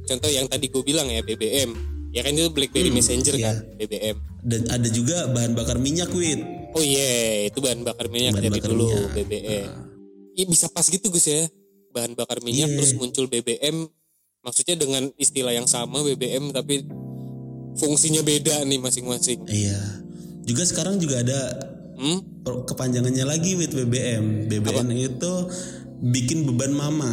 contoh 0.04 0.28
yang 0.28 0.46
tadi 0.46 0.68
gue 0.68 0.82
bilang 0.82 1.08
ya 1.08 1.22
BBM 1.22 1.72
ya 2.10 2.22
kan 2.22 2.32
itu 2.32 2.50
BlackBerry 2.50 2.89
Hmm, 2.89 2.98
Messenger 2.98 3.34
iya. 3.34 3.46
kan 3.48 3.56
BBM 3.76 4.18
Dan 4.44 4.68
ada 4.68 4.86
juga 4.86 5.32
bahan 5.32 5.56
bakar 5.56 5.80
minyak, 5.80 6.12
Wit. 6.12 6.36
Oh 6.76 6.84
iya, 6.84 7.48
itu 7.48 7.63
bahan 7.63 7.80
bakar 7.82 8.12
minyak 8.12 8.36
Bahan 8.36 8.44
dari 8.44 8.52
bakar 8.52 8.70
dulu 8.70 8.92
minyak. 8.92 9.16
BBM. 9.16 9.68
Iya 10.36 10.46
bisa 10.46 10.68
pas 10.68 10.84
gitu 10.84 11.08
Gus 11.08 11.24
ya. 11.24 11.48
Bahan 11.89 12.12
bakar 12.12 12.44
minyak 12.44 12.68
Iya. 12.68 12.76
terus 12.76 12.92
muncul 12.94 13.32
BBM. 13.32 13.88
Maksudnya 14.44 14.76
dengan 14.76 15.08
istilah 15.16 15.56
yang 15.56 15.63
sama 15.63 16.04
BBM 16.04 16.52
tapi 16.52 16.84
fungsinya 17.74 18.20
beda 18.20 18.68
nih 18.68 18.78
masing-masing. 18.78 19.48
Iya. 19.48 19.80
Juga 20.44 20.68
sekarang 20.68 21.00
juga 21.00 21.24
ada 21.24 21.39
Hmm? 21.93 22.19
kepanjangannya 22.43 23.25
lagi 23.25 23.56
with 23.56 23.71
BBM. 23.71 24.51
BBM 24.51 24.89
itu 24.91 25.34
bikin 26.03 26.43
beban 26.43 26.75
mama. 26.75 27.10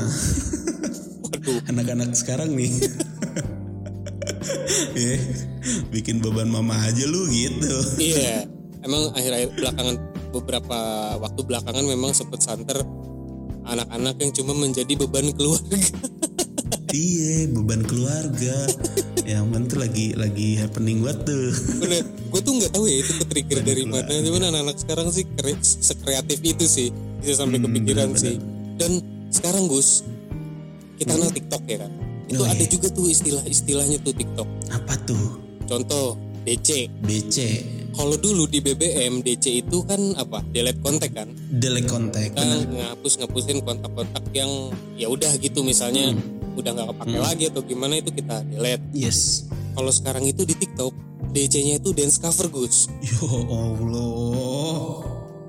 Anak-anak 1.71 2.13
sekarang 2.17 2.55
nih. 2.55 2.75
Iya, 4.91 5.19
bikin 5.91 6.19
beban 6.23 6.51
mama 6.51 6.75
aja 6.79 7.05
lu 7.07 7.27
gitu. 7.31 7.77
Iya. 8.01 8.47
Emang 8.87 9.13
akhir-akhir 9.13 9.51
belakangan 9.55 9.97
beberapa 10.33 10.79
waktu 11.21 11.41
belakangan 11.45 11.85
memang 11.85 12.17
sempat 12.17 12.41
santer 12.41 12.81
anak-anak 13.67 14.17
yang 14.19 14.33
cuma 14.33 14.57
menjadi 14.57 14.97
beban 14.97 15.31
keluarga. 15.37 15.77
iya, 16.97 17.45
beban 17.53 17.85
keluarga. 17.85 18.57
Yang 19.31 19.47
mana 19.47 19.65
tuh 19.65 19.79
lagi 19.79 20.07
lagi 20.13 20.49
happening 20.57 20.99
banget 21.01 21.19
tuh. 21.25 21.47
Bener, 21.79 22.03
gue 22.31 22.41
tuh 22.41 22.53
nggak 22.53 22.73
tahu 22.73 22.85
ya 22.85 22.97
itu 22.99 23.13
ke-trigger 23.17 23.61
dari 23.63 23.85
mana. 23.85 24.11
Cuman 24.11 24.43
anak-anak 24.45 24.77
sekarang 24.77 25.09
sih 25.09 25.25
kre- 25.31 25.63
sekreatif 25.63 26.39
itu 26.41 26.65
sih 26.67 26.89
bisa 27.17 27.39
sampai 27.39 27.57
Hmm, 27.57 27.71
kepikiran 27.71 28.11
bener-bener. 28.11 28.27
sih. 28.27 28.37
Dan 28.75 28.93
sekarang 29.29 29.65
Gus, 29.65 30.03
kita 30.97 31.15
kenal 31.15 31.31
TikTok 31.31 31.63
ya 31.65 31.79
kan. 31.81 31.93
Itu 32.27 32.41
Oh, 32.41 32.47
ada 32.47 32.59
iya. 32.59 32.67
juga 32.67 32.87
tuh 32.89 33.07
istilah-istilahnya 33.07 33.99
tuh 34.01 34.13
TikTok. 34.13 34.49
Apa 34.69 34.95
tuh? 35.01 35.39
Contoh 35.65 36.15
DC. 36.41 36.91
BC, 37.01 37.37
Kalau 37.91 38.15
dulu 38.15 38.47
di 38.47 38.59
BBM 38.59 39.19
DC 39.21 39.51
itu 39.61 39.83
kan 39.83 39.99
apa? 40.15 40.41
Delete 40.49 40.79
kontak 40.79 41.11
kan. 41.11 41.27
delete 41.51 41.85
kontak. 41.85 42.31
Kita 42.31 42.43
ngapus 42.65 43.19
ngapusin 43.19 43.59
kontak-kontak 43.61 44.23
yang 44.31 44.49
ya 44.95 45.07
udah 45.07 45.35
gitu 45.37 45.61
misalnya 45.61 46.15
udah 46.61 46.71
nggak 46.71 46.89
kepake 46.93 47.19
lagi 47.19 47.45
atau 47.47 47.61
gimana 47.61 47.95
itu 47.97 48.11
kita 48.11 48.45
delete. 48.45 48.85
Yes. 48.93 49.49
Kalau 49.73 49.89
sekarang 49.89 50.25
itu 50.25 50.43
di 50.43 50.55
TikTok 50.55 50.93
DC-nya 51.31 51.79
itu 51.79 51.91
dance 51.91 52.17
cover 52.17 52.47
Gus. 52.49 52.87
Yo 53.01 53.25
Allah. 53.49 55.05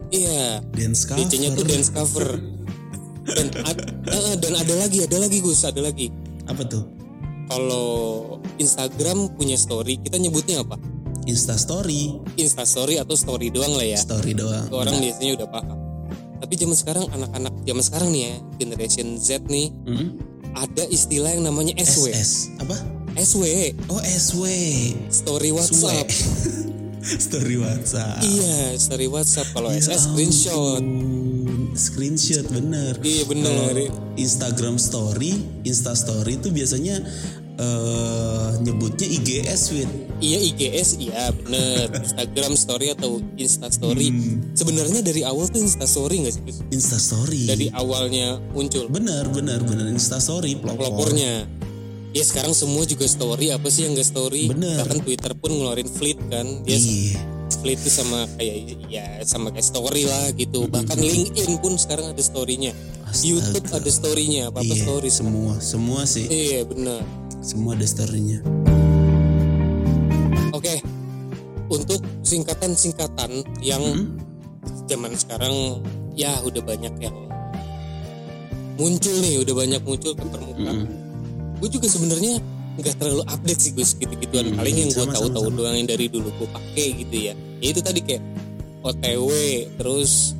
Iya, 0.10 0.60
Dance 0.70 1.06
cover. 1.06 1.20
DC-nya 1.22 1.50
tuh 1.52 1.64
dance 1.64 1.90
cover. 1.90 2.28
Dan 3.24 3.48
ad- 3.62 3.86
eh, 4.04 4.36
dan 4.36 4.54
ada 4.56 4.74
lagi, 4.78 5.02
ada 5.02 5.18
lagi 5.18 5.40
Gus, 5.40 5.64
ada 5.64 5.80
lagi. 5.80 6.12
Apa 6.46 6.64
tuh? 6.64 6.84
Kalau 7.48 7.88
Instagram 8.58 9.36
punya 9.36 9.56
story, 9.56 10.00
kita 10.00 10.16
nyebutnya 10.16 10.64
apa? 10.64 10.80
Insta 11.24 11.54
story, 11.54 12.18
Insta 12.34 12.64
story 12.64 12.98
atau 12.98 13.14
story 13.14 13.50
doang 13.50 13.72
lah 13.72 13.86
ya. 13.86 14.00
story 14.00 14.34
doang. 14.34 14.66
Itu 14.66 14.76
orang 14.76 14.98
biasanya 14.98 15.32
udah 15.38 15.50
paham. 15.50 15.78
Tapi 16.42 16.54
zaman 16.58 16.74
sekarang 16.74 17.06
anak-anak 17.08 17.54
zaman 17.62 17.84
sekarang 17.86 18.10
nih 18.10 18.22
ya, 18.24 18.34
generation 18.58 19.08
Z 19.16 19.46
nih, 19.46 19.70
Hmm? 19.86 20.10
Ada 20.56 20.84
istilah 20.88 21.32
yang 21.34 21.44
namanya 21.48 21.76
SW. 21.80 22.12
SS. 22.12 22.32
Apa? 22.60 22.76
SW, 23.20 23.44
Oh 23.92 24.00
SW. 24.00 24.44
story 25.12 25.52
WhatsApp. 25.52 26.08
story 27.28 27.58
WhatsApp. 27.60 28.22
Iya, 28.24 28.78
story 28.80 29.08
WhatsApp. 29.12 29.48
Kalau 29.52 29.70
Ya 29.74 29.84
SS 29.84 30.08
screenshot. 30.12 30.84
Screenshot 31.76 32.46
bener. 32.52 33.00
Iya 33.02 33.24
bener. 33.28 33.48
Kalau 33.48 33.68
Instagram 34.16 34.76
story, 34.76 35.40
Insta 35.64 35.96
story 35.96 36.38
itu 36.40 36.52
biasanya 36.52 37.00
eh 37.58 38.50
nyebutnya 38.60 39.08
IGS 39.10 39.62
Wit. 39.72 39.90
Iya 40.18 40.38
IGS 40.46 40.90
iya 40.98 41.34
bener 41.34 41.90
Instagram 42.00 42.54
story 42.54 42.88
atau 42.92 43.18
Insta 43.36 43.68
story 43.68 44.08
Hmm. 44.08 44.54
sebenarnya 44.54 45.02
dari 45.02 45.22
awal 45.22 45.48
tuh 45.48 45.60
Insta 45.60 45.84
story 45.84 46.22
nggak 46.22 46.34
sih? 46.34 46.44
Insta 46.70 46.96
Story. 46.96 47.46
dari 47.46 47.68
awalnya 47.72 48.38
muncul 48.52 48.86
benar 48.88 49.26
benar 49.28 49.60
benar 49.62 49.88
Insta 49.88 50.18
Story 50.18 50.56
pelopor. 50.56 50.94
pelopornya 51.10 51.50
ya 52.12 52.22
sekarang 52.22 52.52
semua 52.52 52.84
juga 52.84 53.08
story 53.08 53.50
apa 53.50 53.66
sih 53.66 53.88
yang 53.88 53.96
gak 53.96 54.04
story 54.06 54.46
Bener. 54.46 54.84
bahkan 54.84 55.00
Twitter 55.00 55.32
pun 55.34 55.50
ngeluarin 55.50 55.88
fleet 55.88 56.20
kan 56.28 56.44
dia 56.62 56.76
Iya. 56.76 57.18
fleet 57.58 57.80
itu 57.80 57.90
sama 57.90 58.28
kayak 58.36 58.56
ya 58.86 59.06
sama 59.24 59.48
kayak 59.50 59.64
story 59.64 60.04
lah 60.04 60.28
gitu 60.34 60.68
bahkan 60.68 60.98
LinkedIn 60.98 61.58
pun 61.58 61.74
sekarang 61.76 62.12
ada 62.12 62.20
storynya 62.20 62.76
Astaga. 63.12 63.28
YouTube 63.28 63.68
ada 63.70 63.92
storynya 63.92 64.42
apa 64.48 64.58
apa 64.58 64.68
Iya, 64.68 64.82
story 64.82 65.10
semua 65.10 65.54
semua 65.60 66.02
sih 66.04 66.26
iya 66.26 66.64
benar 66.64 67.04
semua 67.40 67.74
ada 67.74 67.84
storynya. 67.84 68.40
oke 70.52 70.76
untuk 71.68 72.00
singkatan-singkatan 72.22 73.32
yang 73.60 73.82
Hmm? 73.82 74.18
zaman 74.86 75.12
sekarang 75.14 75.80
ya 76.14 76.36
udah 76.42 76.60
banyak 76.62 76.94
yang 77.00 77.16
muncul 78.78 79.16
nih 79.18 79.40
udah 79.40 79.56
banyak 79.58 79.82
muncul 79.82 80.12
ke 80.12 80.26
permukaan 80.26 80.78
Hmm. 80.84 80.90
gue 81.58 81.70
juga 81.70 81.88
sebenarnya 81.88 82.40
nggak 82.74 82.96
terlalu 82.98 83.24
update 83.26 83.62
sih 83.62 83.72
gus 83.72 83.94
gitu-gituan 83.94 84.48
Hmm, 84.48 84.58
paling 84.58 84.76
yang 84.78 84.90
gue 84.90 85.06
tahu-tahu 85.06 85.48
doang 85.50 85.76
yang 85.76 85.86
dari 85.86 86.08
dulu 86.08 86.32
gue 86.34 86.48
pakai 86.50 86.88
gitu 86.98 87.16
ya 87.22 87.34
ya 87.58 87.68
itu 87.68 87.80
tadi 87.80 88.00
kayak 88.02 88.24
OTW 88.82 89.28
terus 89.76 90.34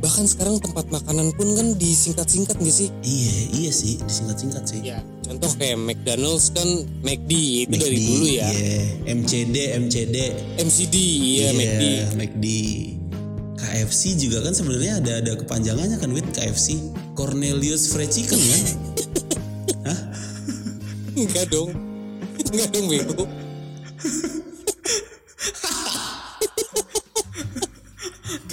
bahkan 0.00 0.24
sekarang 0.24 0.56
tempat 0.56 0.88
makanan 0.88 1.30
pun 1.30 1.48
kan 1.52 1.76
disingkat-singkat 1.76 2.56
gak 2.56 2.72
sih 2.72 2.88
Iya 3.00 3.36
iya 3.54 3.70
sih 3.70 4.00
disingkat-singkat 4.00 4.64
sih. 4.64 4.80
ya 4.82 4.98
contoh 5.20 5.52
kayak 5.54 5.76
McDonald's 5.78 6.50
kan 6.50 6.66
McD 7.00 7.32
itu 7.62 7.76
dari 7.76 7.94
McD, 7.94 8.08
dulu 8.08 8.26
ya 8.26 8.48
Iya. 8.48 8.80
MCD 9.12 9.56
MCD. 9.78 10.16
MCD 10.58 10.94
iya 10.96 11.48
McD 11.52 11.82
Iya, 11.82 12.04
McD. 12.14 12.46
KFC 13.54 14.16
juga 14.16 14.40
kan 14.40 14.50
sebenarnya 14.50 14.98
ada 14.98 15.12
ada 15.20 15.32
kepanjangannya 15.36 15.96
kan 15.96 16.10
Wit 16.10 16.26
KFC. 16.32 16.80
Cornelius 17.12 17.92
Fried 17.92 18.08
Chicken 18.08 18.40
kan? 18.40 18.62
enggak 21.12 21.46
dong 21.46 21.70
enggak 22.40 22.68
dong 22.72 22.86
bego 22.88 23.24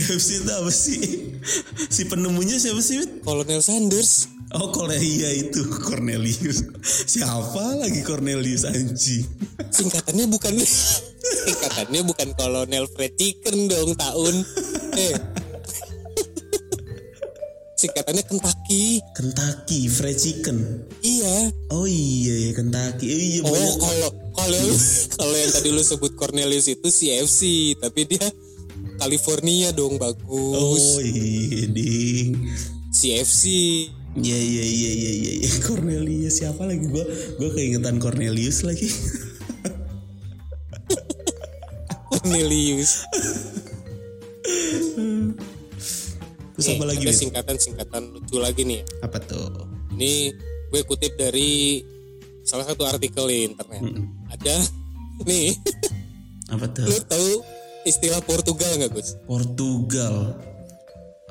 KFC 0.07 0.39
itu 0.39 0.51
apa 0.55 0.71
sih? 0.71 1.03
Si 1.91 2.07
penemunya 2.07 2.55
siapa 2.55 2.79
sih? 2.79 3.03
Kolonel 3.27 3.59
Sanders 3.59 4.37
Oh 4.55 4.71
kalau 4.71 4.95
iya 4.95 5.27
itu 5.35 5.59
Cornelius. 5.83 6.63
Siapa 6.79 7.75
lagi 7.83 7.99
Cornelius 7.99 8.63
anjing? 8.63 9.27
singkatannya 9.67 10.31
bukan 10.31 10.55
singkatannya 11.43 12.01
bukan 12.07 12.31
Kolonel 12.39 12.87
Chicken 12.87 13.67
dong 13.67 13.91
tahun 13.99 14.35
eh 14.95 15.15
singkatannya 17.75 18.23
Kentucky 18.23 19.03
Kentucky 19.11 19.91
Fried 19.91 20.15
Chicken. 20.15 20.87
iya 21.03 21.51
Oh 21.75 21.83
iya 21.83 22.47
ya 22.47 22.51
Kentucky. 22.55 23.11
Oh 23.11 23.19
iya 23.19 23.41
oh 23.43 23.75
kalau 23.83 24.09
kalau 24.31 24.63
kalau 25.19 25.35
yang 25.35 25.51
tadi 25.51 25.69
lu 25.75 25.83
sebut 25.83 26.15
Cornelius 26.15 26.71
itu 26.71 26.87
CFC 26.87 27.75
tapi 27.83 28.07
dia 28.07 28.23
California 28.97 29.69
dong 29.71 29.95
bagus 29.95 30.83
Oh 30.89 30.99
iya 30.99 31.65
ding. 31.67 32.33
CFC 32.89 33.43
Iya 34.17 34.33
iya 34.35 34.63
iya 34.65 34.91
iya 34.91 35.11
iya 35.13 35.31
iya. 35.37 35.49
Cornelius 35.63 36.35
siapa 36.35 36.63
lagi 36.63 36.85
gua 36.87 37.05
gua 37.37 37.49
keingetan 37.51 37.97
Cornelius 37.97 38.61
lagi. 38.61 38.89
Cornelius 42.09 43.05
Terus 46.57 46.67
apa 46.73 46.85
lagi? 46.85 47.05
ada 47.05 47.13
singkatan-singkatan 47.13 48.03
lucu 48.09 48.37
lagi 48.37 48.65
nih 48.65 48.81
Apa 48.99 49.21
tuh? 49.21 49.69
Ini 49.93 50.33
gue 50.67 50.81
kutip 50.83 51.13
dari 51.13 51.81
salah 52.41 52.63
satu 52.63 52.83
artikel 52.83 53.23
di 53.23 53.45
internet. 53.45 53.81
Ada 54.29 54.55
nih, 55.29 55.53
Apa 56.47 56.65
tuh? 56.67 56.85
lu 56.85 56.97
tahu 57.03 57.31
istilah 57.87 58.19
Portugal 58.21 58.67
nggak 58.75 58.91
Gus? 58.91 59.15
Portugal. 59.23 60.35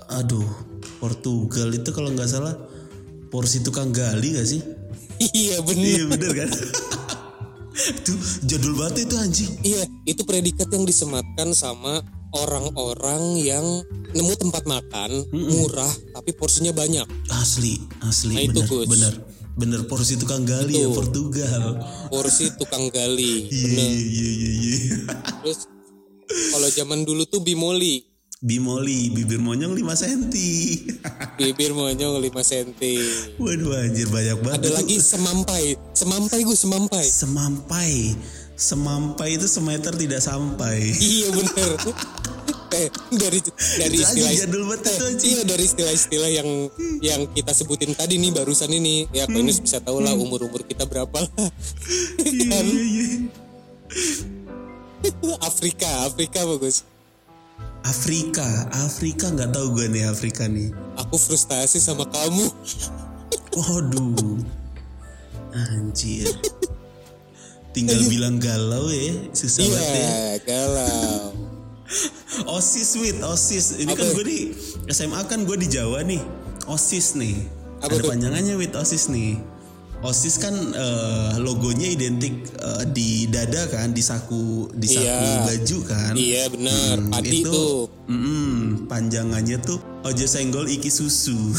Aduh, 0.09 0.47
Portugal 0.99 1.69
itu 1.71 1.91
kalau 1.91 2.11
nggak 2.11 2.31
salah 2.31 2.55
porsi 3.29 3.61
tukang 3.61 3.91
gali 3.91 4.39
gak 4.39 4.47
sih? 4.47 4.63
iya 5.35 5.59
bener. 5.61 5.85
Iya 5.85 6.05
bener 6.09 6.31
kan? 6.33 6.51
itu 8.01 8.13
jadul 8.47 8.73
banget 8.79 9.05
itu 9.05 9.15
anjing. 9.19 9.51
Iya, 9.63 9.83
itu 10.07 10.23
predikat 10.25 10.69
yang 10.73 10.85
disematkan 10.85 11.53
sama 11.53 12.01
orang-orang 12.33 13.37
yang 13.37 13.67
nemu 14.13 14.35
tempat 14.37 14.65
makan 14.65 15.11
murah 15.33 15.91
tapi 16.15 16.33
porsinya 16.33 16.73
banyak. 16.73 17.05
Asli, 17.33 17.77
asli 18.01 18.35
Nah, 18.37 18.43
itu, 18.47 18.61
bener, 18.63 18.69
Gus. 18.71 18.89
bener. 18.89 19.15
Bener 19.57 19.89
porsi 19.89 20.21
tukang 20.21 20.45
gali 20.45 20.77
ya 20.77 20.85
Itu. 20.85 20.93
Portugal. 20.93 21.81
Porsi 22.13 22.53
tukang 22.61 22.93
gali. 22.93 23.49
Iya 23.57 23.89
iya 23.89 24.31
iya 24.31 24.53
iya. 24.53 24.99
Terus 25.41 25.59
kalau 26.53 26.69
zaman 26.71 27.05
dulu 27.05 27.25
tuh 27.29 27.41
bimoli, 27.43 28.17
Bimoli, 28.37 29.09
bibir 29.17 29.41
monyong 29.41 29.73
5 29.73 29.81
cm. 29.97 30.23
bibir 31.41 31.73
monyong 31.73 32.21
5 32.21 32.37
cm. 32.45 32.85
Waduh 33.41 33.73
anjir 33.81 34.13
banyak 34.13 34.37
banget. 34.45 34.61
Ada 34.61 34.71
lagi 34.77 34.97
semampai, 35.01 35.65
semampai 35.97 36.39
gue 36.45 36.53
semampai. 36.53 37.05
semampai. 37.09 37.93
Semampai 38.57 39.41
itu 39.41 39.49
semeter 39.49 39.97
tidak 39.97 40.21
sampai. 40.21 40.85
Iya 41.01 41.29
bener. 41.33 41.71
eh, 42.77 42.89
dari 43.09 43.41
dari 43.81 43.97
istilah 44.05 44.33
jadul 44.37 44.63
banget 44.69 44.81
eh, 44.85 45.13
iya 45.25 45.41
dari 45.47 45.65
istilah-istilah 45.65 46.31
yang 46.31 46.49
yang 47.01 47.21
kita 47.33 47.53
sebutin 47.57 47.97
tadi 47.97 48.21
nih 48.21 48.37
barusan 48.37 48.69
ini 48.69 49.09
ya 49.17 49.25
kau 49.25 49.41
ini 49.41 49.55
bisa 49.55 49.81
tahu 49.81 50.05
lah 50.05 50.13
umur 50.13 50.45
umur 50.45 50.67
kita 50.67 50.85
berapa 50.85 51.25
lah 51.25 51.49
Iya 52.21 52.59
iya 52.69 52.85
iya. 52.85 53.19
Afrika 55.49 55.89
Afrika 56.07 56.41
bagus 56.45 56.85
Afrika, 57.87 58.43
Afrika 58.83 59.31
nggak 59.31 59.55
tahu 59.55 59.79
gue 59.79 59.87
nih 59.87 60.11
Afrika 60.11 60.51
nih. 60.51 60.75
aku 60.99 61.15
frustasi 61.15 61.79
sama 61.79 62.03
kamu 62.11 62.51
Waduh, 63.57 64.37
anjir. 65.55 66.29
Tinggal 67.73 68.05
bilang 68.05 68.37
galau 68.37 68.93
ya, 68.93 69.17
susah 69.33 69.65
iya 69.65 69.73
banget 69.73 69.97
ya. 69.97 70.13
galau 70.45 71.25
Osis 72.59 73.01
wit, 73.01 73.17
osis. 73.23 73.81
Ini 73.81 73.95
Apa? 73.95 74.03
kan 74.03 74.09
gue 74.13 74.25
di 74.27 74.41
SMA 74.91 75.21
kan 75.25 75.41
gue 75.49 75.57
di 75.57 75.69
Jawa 75.71 76.05
nih. 76.05 76.21
Osis 76.69 77.17
nih. 77.17 77.49
Apa 77.81 77.97
Ada 77.97 78.03
tuh? 78.03 78.09
panjangannya 78.13 78.55
wit 78.59 78.75
osis 78.77 79.09
nih. 79.09 79.39
Osis 79.99 80.37
kan 80.37 80.53
eh, 80.53 81.33
logonya 81.41 81.89
identik 81.89 82.33
eh, 82.53 82.85
di 82.87 83.27
dada 83.27 83.65
kan, 83.67 83.91
di 83.91 84.01
saku 84.01 84.69
di 84.71 84.87
saku 84.87 85.03
Iya. 85.03 85.41
baju 85.43 85.79
kan. 85.83 86.13
iya 86.15 86.43
benar 86.47 86.95
Hmm, 87.01 87.11
padi 87.11 87.41
itu, 87.41 87.49
tuh 87.49 87.77
mm, 88.07 88.87
panjangannya 88.87 89.57
tuh 89.59 89.79
ojo 90.03 90.25
senggol 90.25 90.67
iki 90.67 90.89
susu. 90.89 91.35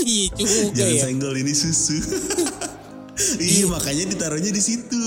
iya 0.00 0.28
juga 0.32 0.76
Jangan 0.76 0.94
ya 0.94 1.02
senggol 1.02 1.34
ini 1.36 1.52
susu. 1.52 1.96
iya 3.40 3.64
makanya 3.66 4.04
ditaruhnya 4.08 4.48
di 4.48 4.62
situ. 4.62 5.02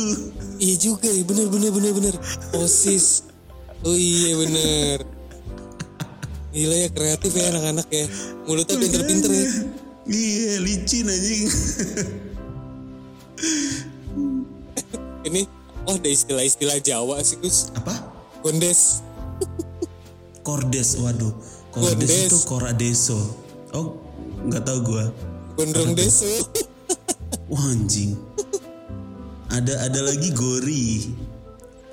iya 0.58 0.76
juga 0.76 1.06
ya 1.06 1.22
bener 1.22 1.48
bener 1.50 1.70
bener 1.70 1.92
bener 1.94 2.16
osis 2.56 3.26
oh 3.82 3.94
iya 3.94 4.38
bener 4.38 4.98
Gila 6.50 6.76
ya 6.78 6.90
kreatif 6.90 7.34
ya 7.34 7.50
anak-anak 7.50 7.90
ya 7.90 8.06
Mulutnya 8.46 8.78
pinter-pinter 8.78 9.32
ya 9.34 9.46
Iya 10.04 10.60
licin 10.60 11.08
anjing. 11.08 11.48
Ini 15.24 15.42
Oh 15.84 16.00
ada 16.00 16.08
istilah-istilah 16.08 16.80
Jawa 16.80 17.20
sih 17.24 17.40
Gus 17.40 17.72
Apa? 17.76 17.92
Gondes 18.44 19.04
Kordes, 20.44 21.00
waduh. 21.00 21.32
Kordes 21.72 22.04
Kordes. 22.04 22.28
itu 22.28 22.38
koradeso. 22.46 23.20
Oh, 23.72 23.96
nggak 24.44 24.68
tahu 24.68 24.80
gua. 24.84 25.08
Gondrong 25.56 25.96
deso 25.96 26.28
Wah 27.48 27.64
anjing. 27.72 28.20
Ada 29.48 29.88
ada 29.88 30.00
lagi 30.04 30.36
gori. 30.36 31.16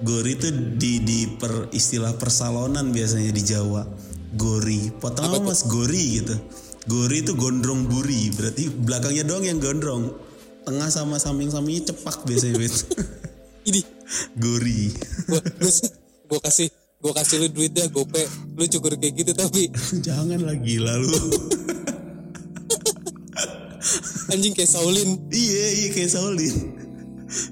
Gori 0.02 0.32
itu 0.34 0.48
di 0.80 0.98
di 1.04 1.30
per 1.30 1.70
istilah 1.70 2.16
persalonan 2.18 2.90
biasanya 2.90 3.30
di 3.30 3.42
Jawa. 3.44 3.86
Gori. 4.34 4.90
Potong 4.98 5.30
apa 5.30 5.38
mas 5.38 5.62
gori 5.70 6.18
gitu. 6.18 6.34
Gori 6.90 7.22
itu 7.22 7.38
gondrong 7.38 7.86
buri. 7.86 8.34
Berarti 8.34 8.66
belakangnya 8.66 9.22
doang 9.22 9.46
yang 9.46 9.62
gondrong. 9.62 10.10
Tengah 10.66 10.90
sama 10.90 11.22
samping-sampingnya 11.22 11.94
cepak 11.94 12.26
biasanya. 12.26 12.58
Bet. 12.58 12.74
Ini 13.70 13.80
gori. 14.34 14.90
gua, 16.26 16.40
kasih 16.42 16.72
Gue 17.00 17.16
kasih 17.16 17.40
lu 17.40 17.48
duit 17.48 17.72
dah 17.72 17.88
gope 17.88 18.20
Lu 18.60 18.64
cukur 18.68 18.92
kayak 19.00 19.24
gitu 19.24 19.32
tapi 19.32 19.72
Jangan 20.06 20.40
lagi 20.44 20.76
lalu. 20.76 21.16
Anjing 24.30 24.54
kayak 24.54 24.70
Saulin. 24.70 25.16
Iya 25.32 25.66
iya 25.74 25.88
kayak 25.96 26.12
Saulin. 26.12 26.54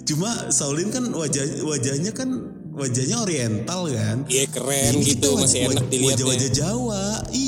Cuma 0.07 0.53
Saulin 0.53 0.92
kan 0.94 1.11
wajah 1.11 1.64
wajahnya 1.64 2.12
kan 2.14 2.29
wajahnya 2.77 3.16
Oriental 3.24 3.90
kan. 3.90 4.22
Iya 4.31 4.46
keren 4.46 4.92
Ini 5.01 5.16
gitu, 5.16 5.35
masih 5.35 5.66
enak 5.66 5.90
dilihatnya. 5.90 6.07
Wajah-wajah 6.14 6.51
Jawa, 6.55 7.27
iya. 7.35 7.47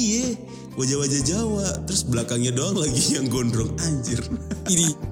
Wajah-wajah 0.78 1.22
Jawa, 1.26 1.68
terus 1.86 2.06
belakangnya 2.06 2.54
doang 2.54 2.78
lagi 2.78 3.18
yang 3.18 3.26
gondrong 3.26 3.74
anjir. 3.82 4.22
Ini 4.70 5.10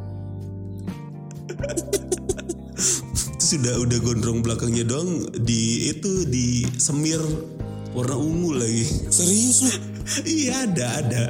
Terus 3.49 3.64
udah 3.64 3.75
udah 3.81 3.99
gondrong 4.05 4.38
belakangnya 4.44 4.85
doang 4.85 5.25
di 5.40 5.88
itu 5.88 6.29
di 6.29 6.68
semir 6.77 7.16
warna 7.97 8.21
ungu 8.21 8.53
lagi. 8.55 8.85
serius 9.09 9.64
lu. 9.64 9.73
iya 10.29 10.68
ada 10.68 10.87
ada. 11.01 11.25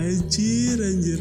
anjir 0.00 0.80
anjir. 0.80 1.20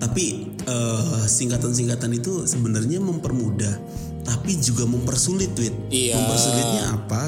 Tapi 0.00 0.26
eh, 0.64 1.22
singkatan-singkatan 1.28 2.10
itu 2.16 2.48
sebenarnya 2.48 2.96
mempermudah, 2.96 3.76
tapi 4.24 4.56
juga 4.58 4.88
mempersulit, 4.88 5.52
Wit. 5.60 5.76
Iya. 5.92 6.18
Mempersulitnya 6.18 6.84
apa? 6.88 7.22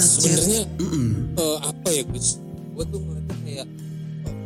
Sebenarnya 0.00 0.60
eh, 1.36 1.58
apa 1.60 1.88
ya 1.92 2.02
Gus? 2.08 2.40
Gue 2.74 2.84
tuh 2.88 2.98
ngeliatnya 3.00 3.36
kayak 3.44 3.66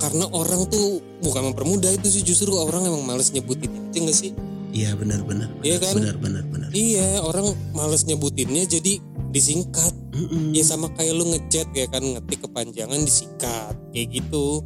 karena 0.02 0.24
orang 0.34 0.68
tuh 0.68 1.00
bukan 1.22 1.54
mempermudah 1.54 1.88
itu 1.94 2.08
sih 2.10 2.22
justru 2.26 2.52
orang 2.52 2.84
emang 2.84 3.06
males 3.06 3.32
nyebutin 3.32 3.70
aja 3.72 3.98
nggak 4.02 4.18
sih? 4.18 4.32
Iya 4.74 4.98
benar-benar. 4.98 5.48
Iya 5.62 5.78
kan? 5.78 5.94
Benar 5.96 6.16
benar. 6.18 6.68
Iya 6.74 7.22
orang 7.22 7.54
males 7.72 8.02
nyebutinnya 8.04 8.66
jadi 8.66 8.98
disingkat. 9.30 9.94
Mm-mm. 10.14 10.50
Ya 10.54 10.62
sama 10.66 10.90
kayak 10.94 11.14
lu 11.14 11.30
ngechat 11.30 11.70
ya 11.74 11.86
kan 11.90 12.02
ngetik 12.02 12.42
kepanjangan 12.42 12.98
disingkat 13.02 13.74
kayak 13.94 14.08
gitu. 14.10 14.62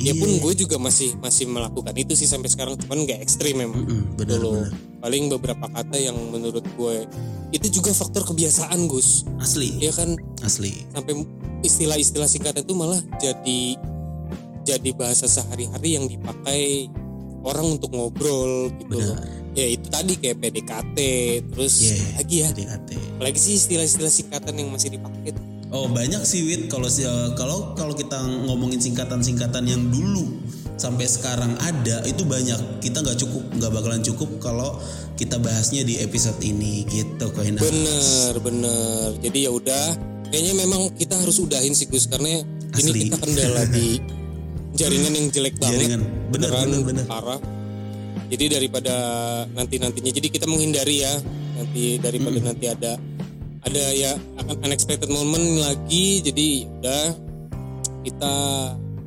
Ya 0.00 0.10
Iya. 0.10 0.12
pun 0.16 0.30
gue 0.34 0.52
juga 0.56 0.76
masih 0.76 1.12
masih 1.16 1.44
melakukan 1.44 1.92
itu 1.92 2.12
sih 2.14 2.24
sampai 2.24 2.48
sekarang 2.48 2.74
cuman 2.74 3.04
nggak 3.04 3.20
ekstrim 3.20 3.52
memang. 3.54 3.84
Mm-mm, 3.84 4.16
benar 4.16 4.38
Dulu 4.38 4.50
benar. 4.58 4.72
paling 4.98 5.24
beberapa 5.28 5.66
kata 5.66 5.96
yang 5.96 6.16
menurut 6.26 6.64
gue 6.64 6.96
itu 7.50 7.66
juga 7.70 7.90
faktor 7.90 8.24
kebiasaan 8.24 8.86
Gus. 8.86 9.28
Asli, 9.36 9.76
Ya 9.76 9.90
kan 9.90 10.16
asli. 10.40 10.88
sampai 10.88 11.20
istilah-istilah 11.60 12.26
singkatan 12.26 12.62
itu 12.62 12.72
malah 12.72 13.00
jadi 13.16 13.76
jadi 14.62 14.90
bahasa 14.92 15.24
sehari-hari 15.26 15.96
yang 15.96 16.06
dipakai 16.06 16.88
orang 17.42 17.74
untuk 17.74 17.90
ngobrol 17.90 18.68
gitu 18.74 18.96
loh. 18.96 19.16
Ya 19.50 19.66
itu 19.66 19.84
tadi 19.84 20.14
kayak 20.14 20.38
PDKT 20.38 20.98
terus 21.48 21.74
Iya. 21.82 21.96
lagi 22.16 22.36
ya. 22.38 22.48
PDKT. 22.50 22.90
Apalagi 23.16 23.38
sih 23.38 23.54
istilah-istilah 23.56 24.08
singkatan 24.08 24.54
yang 24.54 24.70
masih 24.70 24.94
dipakai. 24.94 25.34
Oh 25.70 25.86
banyak 25.86 26.26
sih 26.26 26.42
Wit 26.50 26.66
kalau 26.66 26.90
eh, 26.90 27.30
kalau 27.38 27.78
kalau 27.78 27.94
kita 27.94 28.18
ngomongin 28.50 28.82
singkatan-singkatan 28.82 29.70
yang 29.70 29.82
dulu 29.86 30.42
sampai 30.74 31.06
sekarang 31.06 31.54
ada 31.62 32.02
itu 32.10 32.26
banyak 32.26 32.82
kita 32.82 33.04
nggak 33.04 33.18
cukup 33.22 33.44
nggak 33.54 33.70
bakalan 33.70 34.02
cukup 34.02 34.26
kalau 34.42 34.82
kita 35.14 35.38
bahasnya 35.38 35.86
di 35.86 36.02
episode 36.02 36.42
ini 36.42 36.82
gitu 36.90 37.30
Koina. 37.30 37.62
Bener 37.62 38.34
bener. 38.42 39.06
Jadi 39.22 39.38
ya 39.46 39.50
udah 39.54 39.84
kayaknya 40.34 40.54
memang 40.58 40.90
kita 40.98 41.14
harus 41.14 41.38
udahin 41.38 41.76
sih 41.76 41.86
Gus 41.86 42.10
karena 42.10 42.42
ini 42.42 42.90
Asli. 42.90 43.00
kita 43.06 43.16
kendala 43.22 43.62
di 43.76 44.02
jaringan 44.74 45.12
yang 45.14 45.26
jelek 45.30 45.54
banget. 45.62 45.86
Jaringan. 45.86 46.02
Bener, 46.34 46.50
Beneran 46.50 46.66
bener, 46.66 46.82
bener. 46.82 47.04
Parah. 47.06 47.40
Jadi 48.26 48.44
daripada 48.50 48.94
nanti 49.54 49.78
nantinya 49.78 50.10
jadi 50.10 50.28
kita 50.34 50.50
menghindari 50.50 51.06
ya 51.06 51.14
nanti 51.54 51.98
daripada 52.02 52.38
nanti 52.42 52.66
ada 52.66 52.98
ada 53.60 53.84
ya 53.92 54.16
akan 54.40 54.56
unexpected 54.64 55.10
moment 55.12 55.60
lagi 55.60 56.24
jadi 56.24 56.48
udah 56.80 57.04
kita 58.00 58.34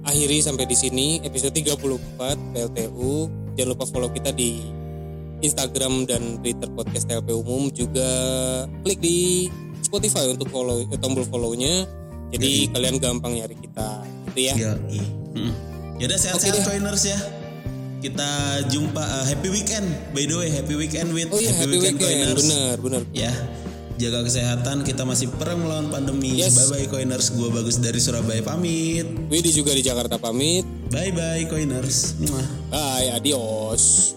akhiri 0.05 0.37
sampai 0.45 0.69
di 0.69 0.77
sini 0.77 1.07
episode 1.25 1.55
34 1.57 2.53
PLTU 2.53 3.13
jangan 3.57 3.69
lupa 3.73 3.85
follow 3.89 4.09
kita 4.13 4.29
di 4.29 4.61
Instagram 5.43 6.05
dan 6.07 6.39
Twitter 6.39 6.69
podcast 6.71 7.09
TLP 7.09 7.33
umum 7.33 7.67
juga 7.73 8.07
klik 8.85 9.01
di 9.01 9.49
Spotify 9.83 10.29
untuk 10.31 10.47
follow 10.53 10.85
eh, 10.85 10.99
tombol 11.01 11.25
follow-nya 11.27 11.83
jadi 12.33 12.71
kalian 12.73 12.97
gampang 12.97 13.37
nyari 13.37 13.53
kita 13.53 14.01
gitu 14.33 14.39
ya. 14.49 14.73
Hmm. 15.37 15.53
Yaudah 16.01 16.17
sehat-sehat 16.17 16.57
Oke 16.57 16.65
deh. 16.65 16.65
Koiners 16.65 17.03
ya. 17.05 17.19
Kita 18.01 18.29
jumpa 18.73 19.03
eh, 19.05 19.25
happy 19.29 19.49
weekend. 19.53 19.85
By 20.17 20.25
the 20.25 20.35
way, 20.41 20.49
happy 20.49 20.73
weekend 20.73 21.13
with 21.13 21.29
oh 21.29 21.37
iya 21.37 21.53
happy, 21.53 21.77
weekend, 21.77 22.01
Koiners. 22.01 22.41
benar 22.41 22.75
benar 22.81 23.01
Ya. 23.13 23.29
Jaga 24.01 24.25
kesehatan, 24.25 24.81
kita 24.81 25.05
masih 25.05 25.29
perang 25.35 25.61
melawan 25.61 25.93
pandemi. 25.93 26.39
Yes. 26.41 26.57
Bye 26.57 26.85
bye 26.85 26.87
Koiners, 26.89 27.29
gua 27.37 27.53
bagus 27.53 27.77
dari 27.77 28.01
Surabaya 28.01 28.41
pamit. 28.41 29.05
Widi 29.29 29.53
juga 29.53 29.73
di 29.73 29.85
Jakarta 29.85 30.17
pamit 30.17 30.65
Bye 30.89 31.13
bye 31.13 31.45
Koiners. 31.49 32.17
Mwah. 32.21 32.47
bye 32.73 33.07
adios 33.17 34.13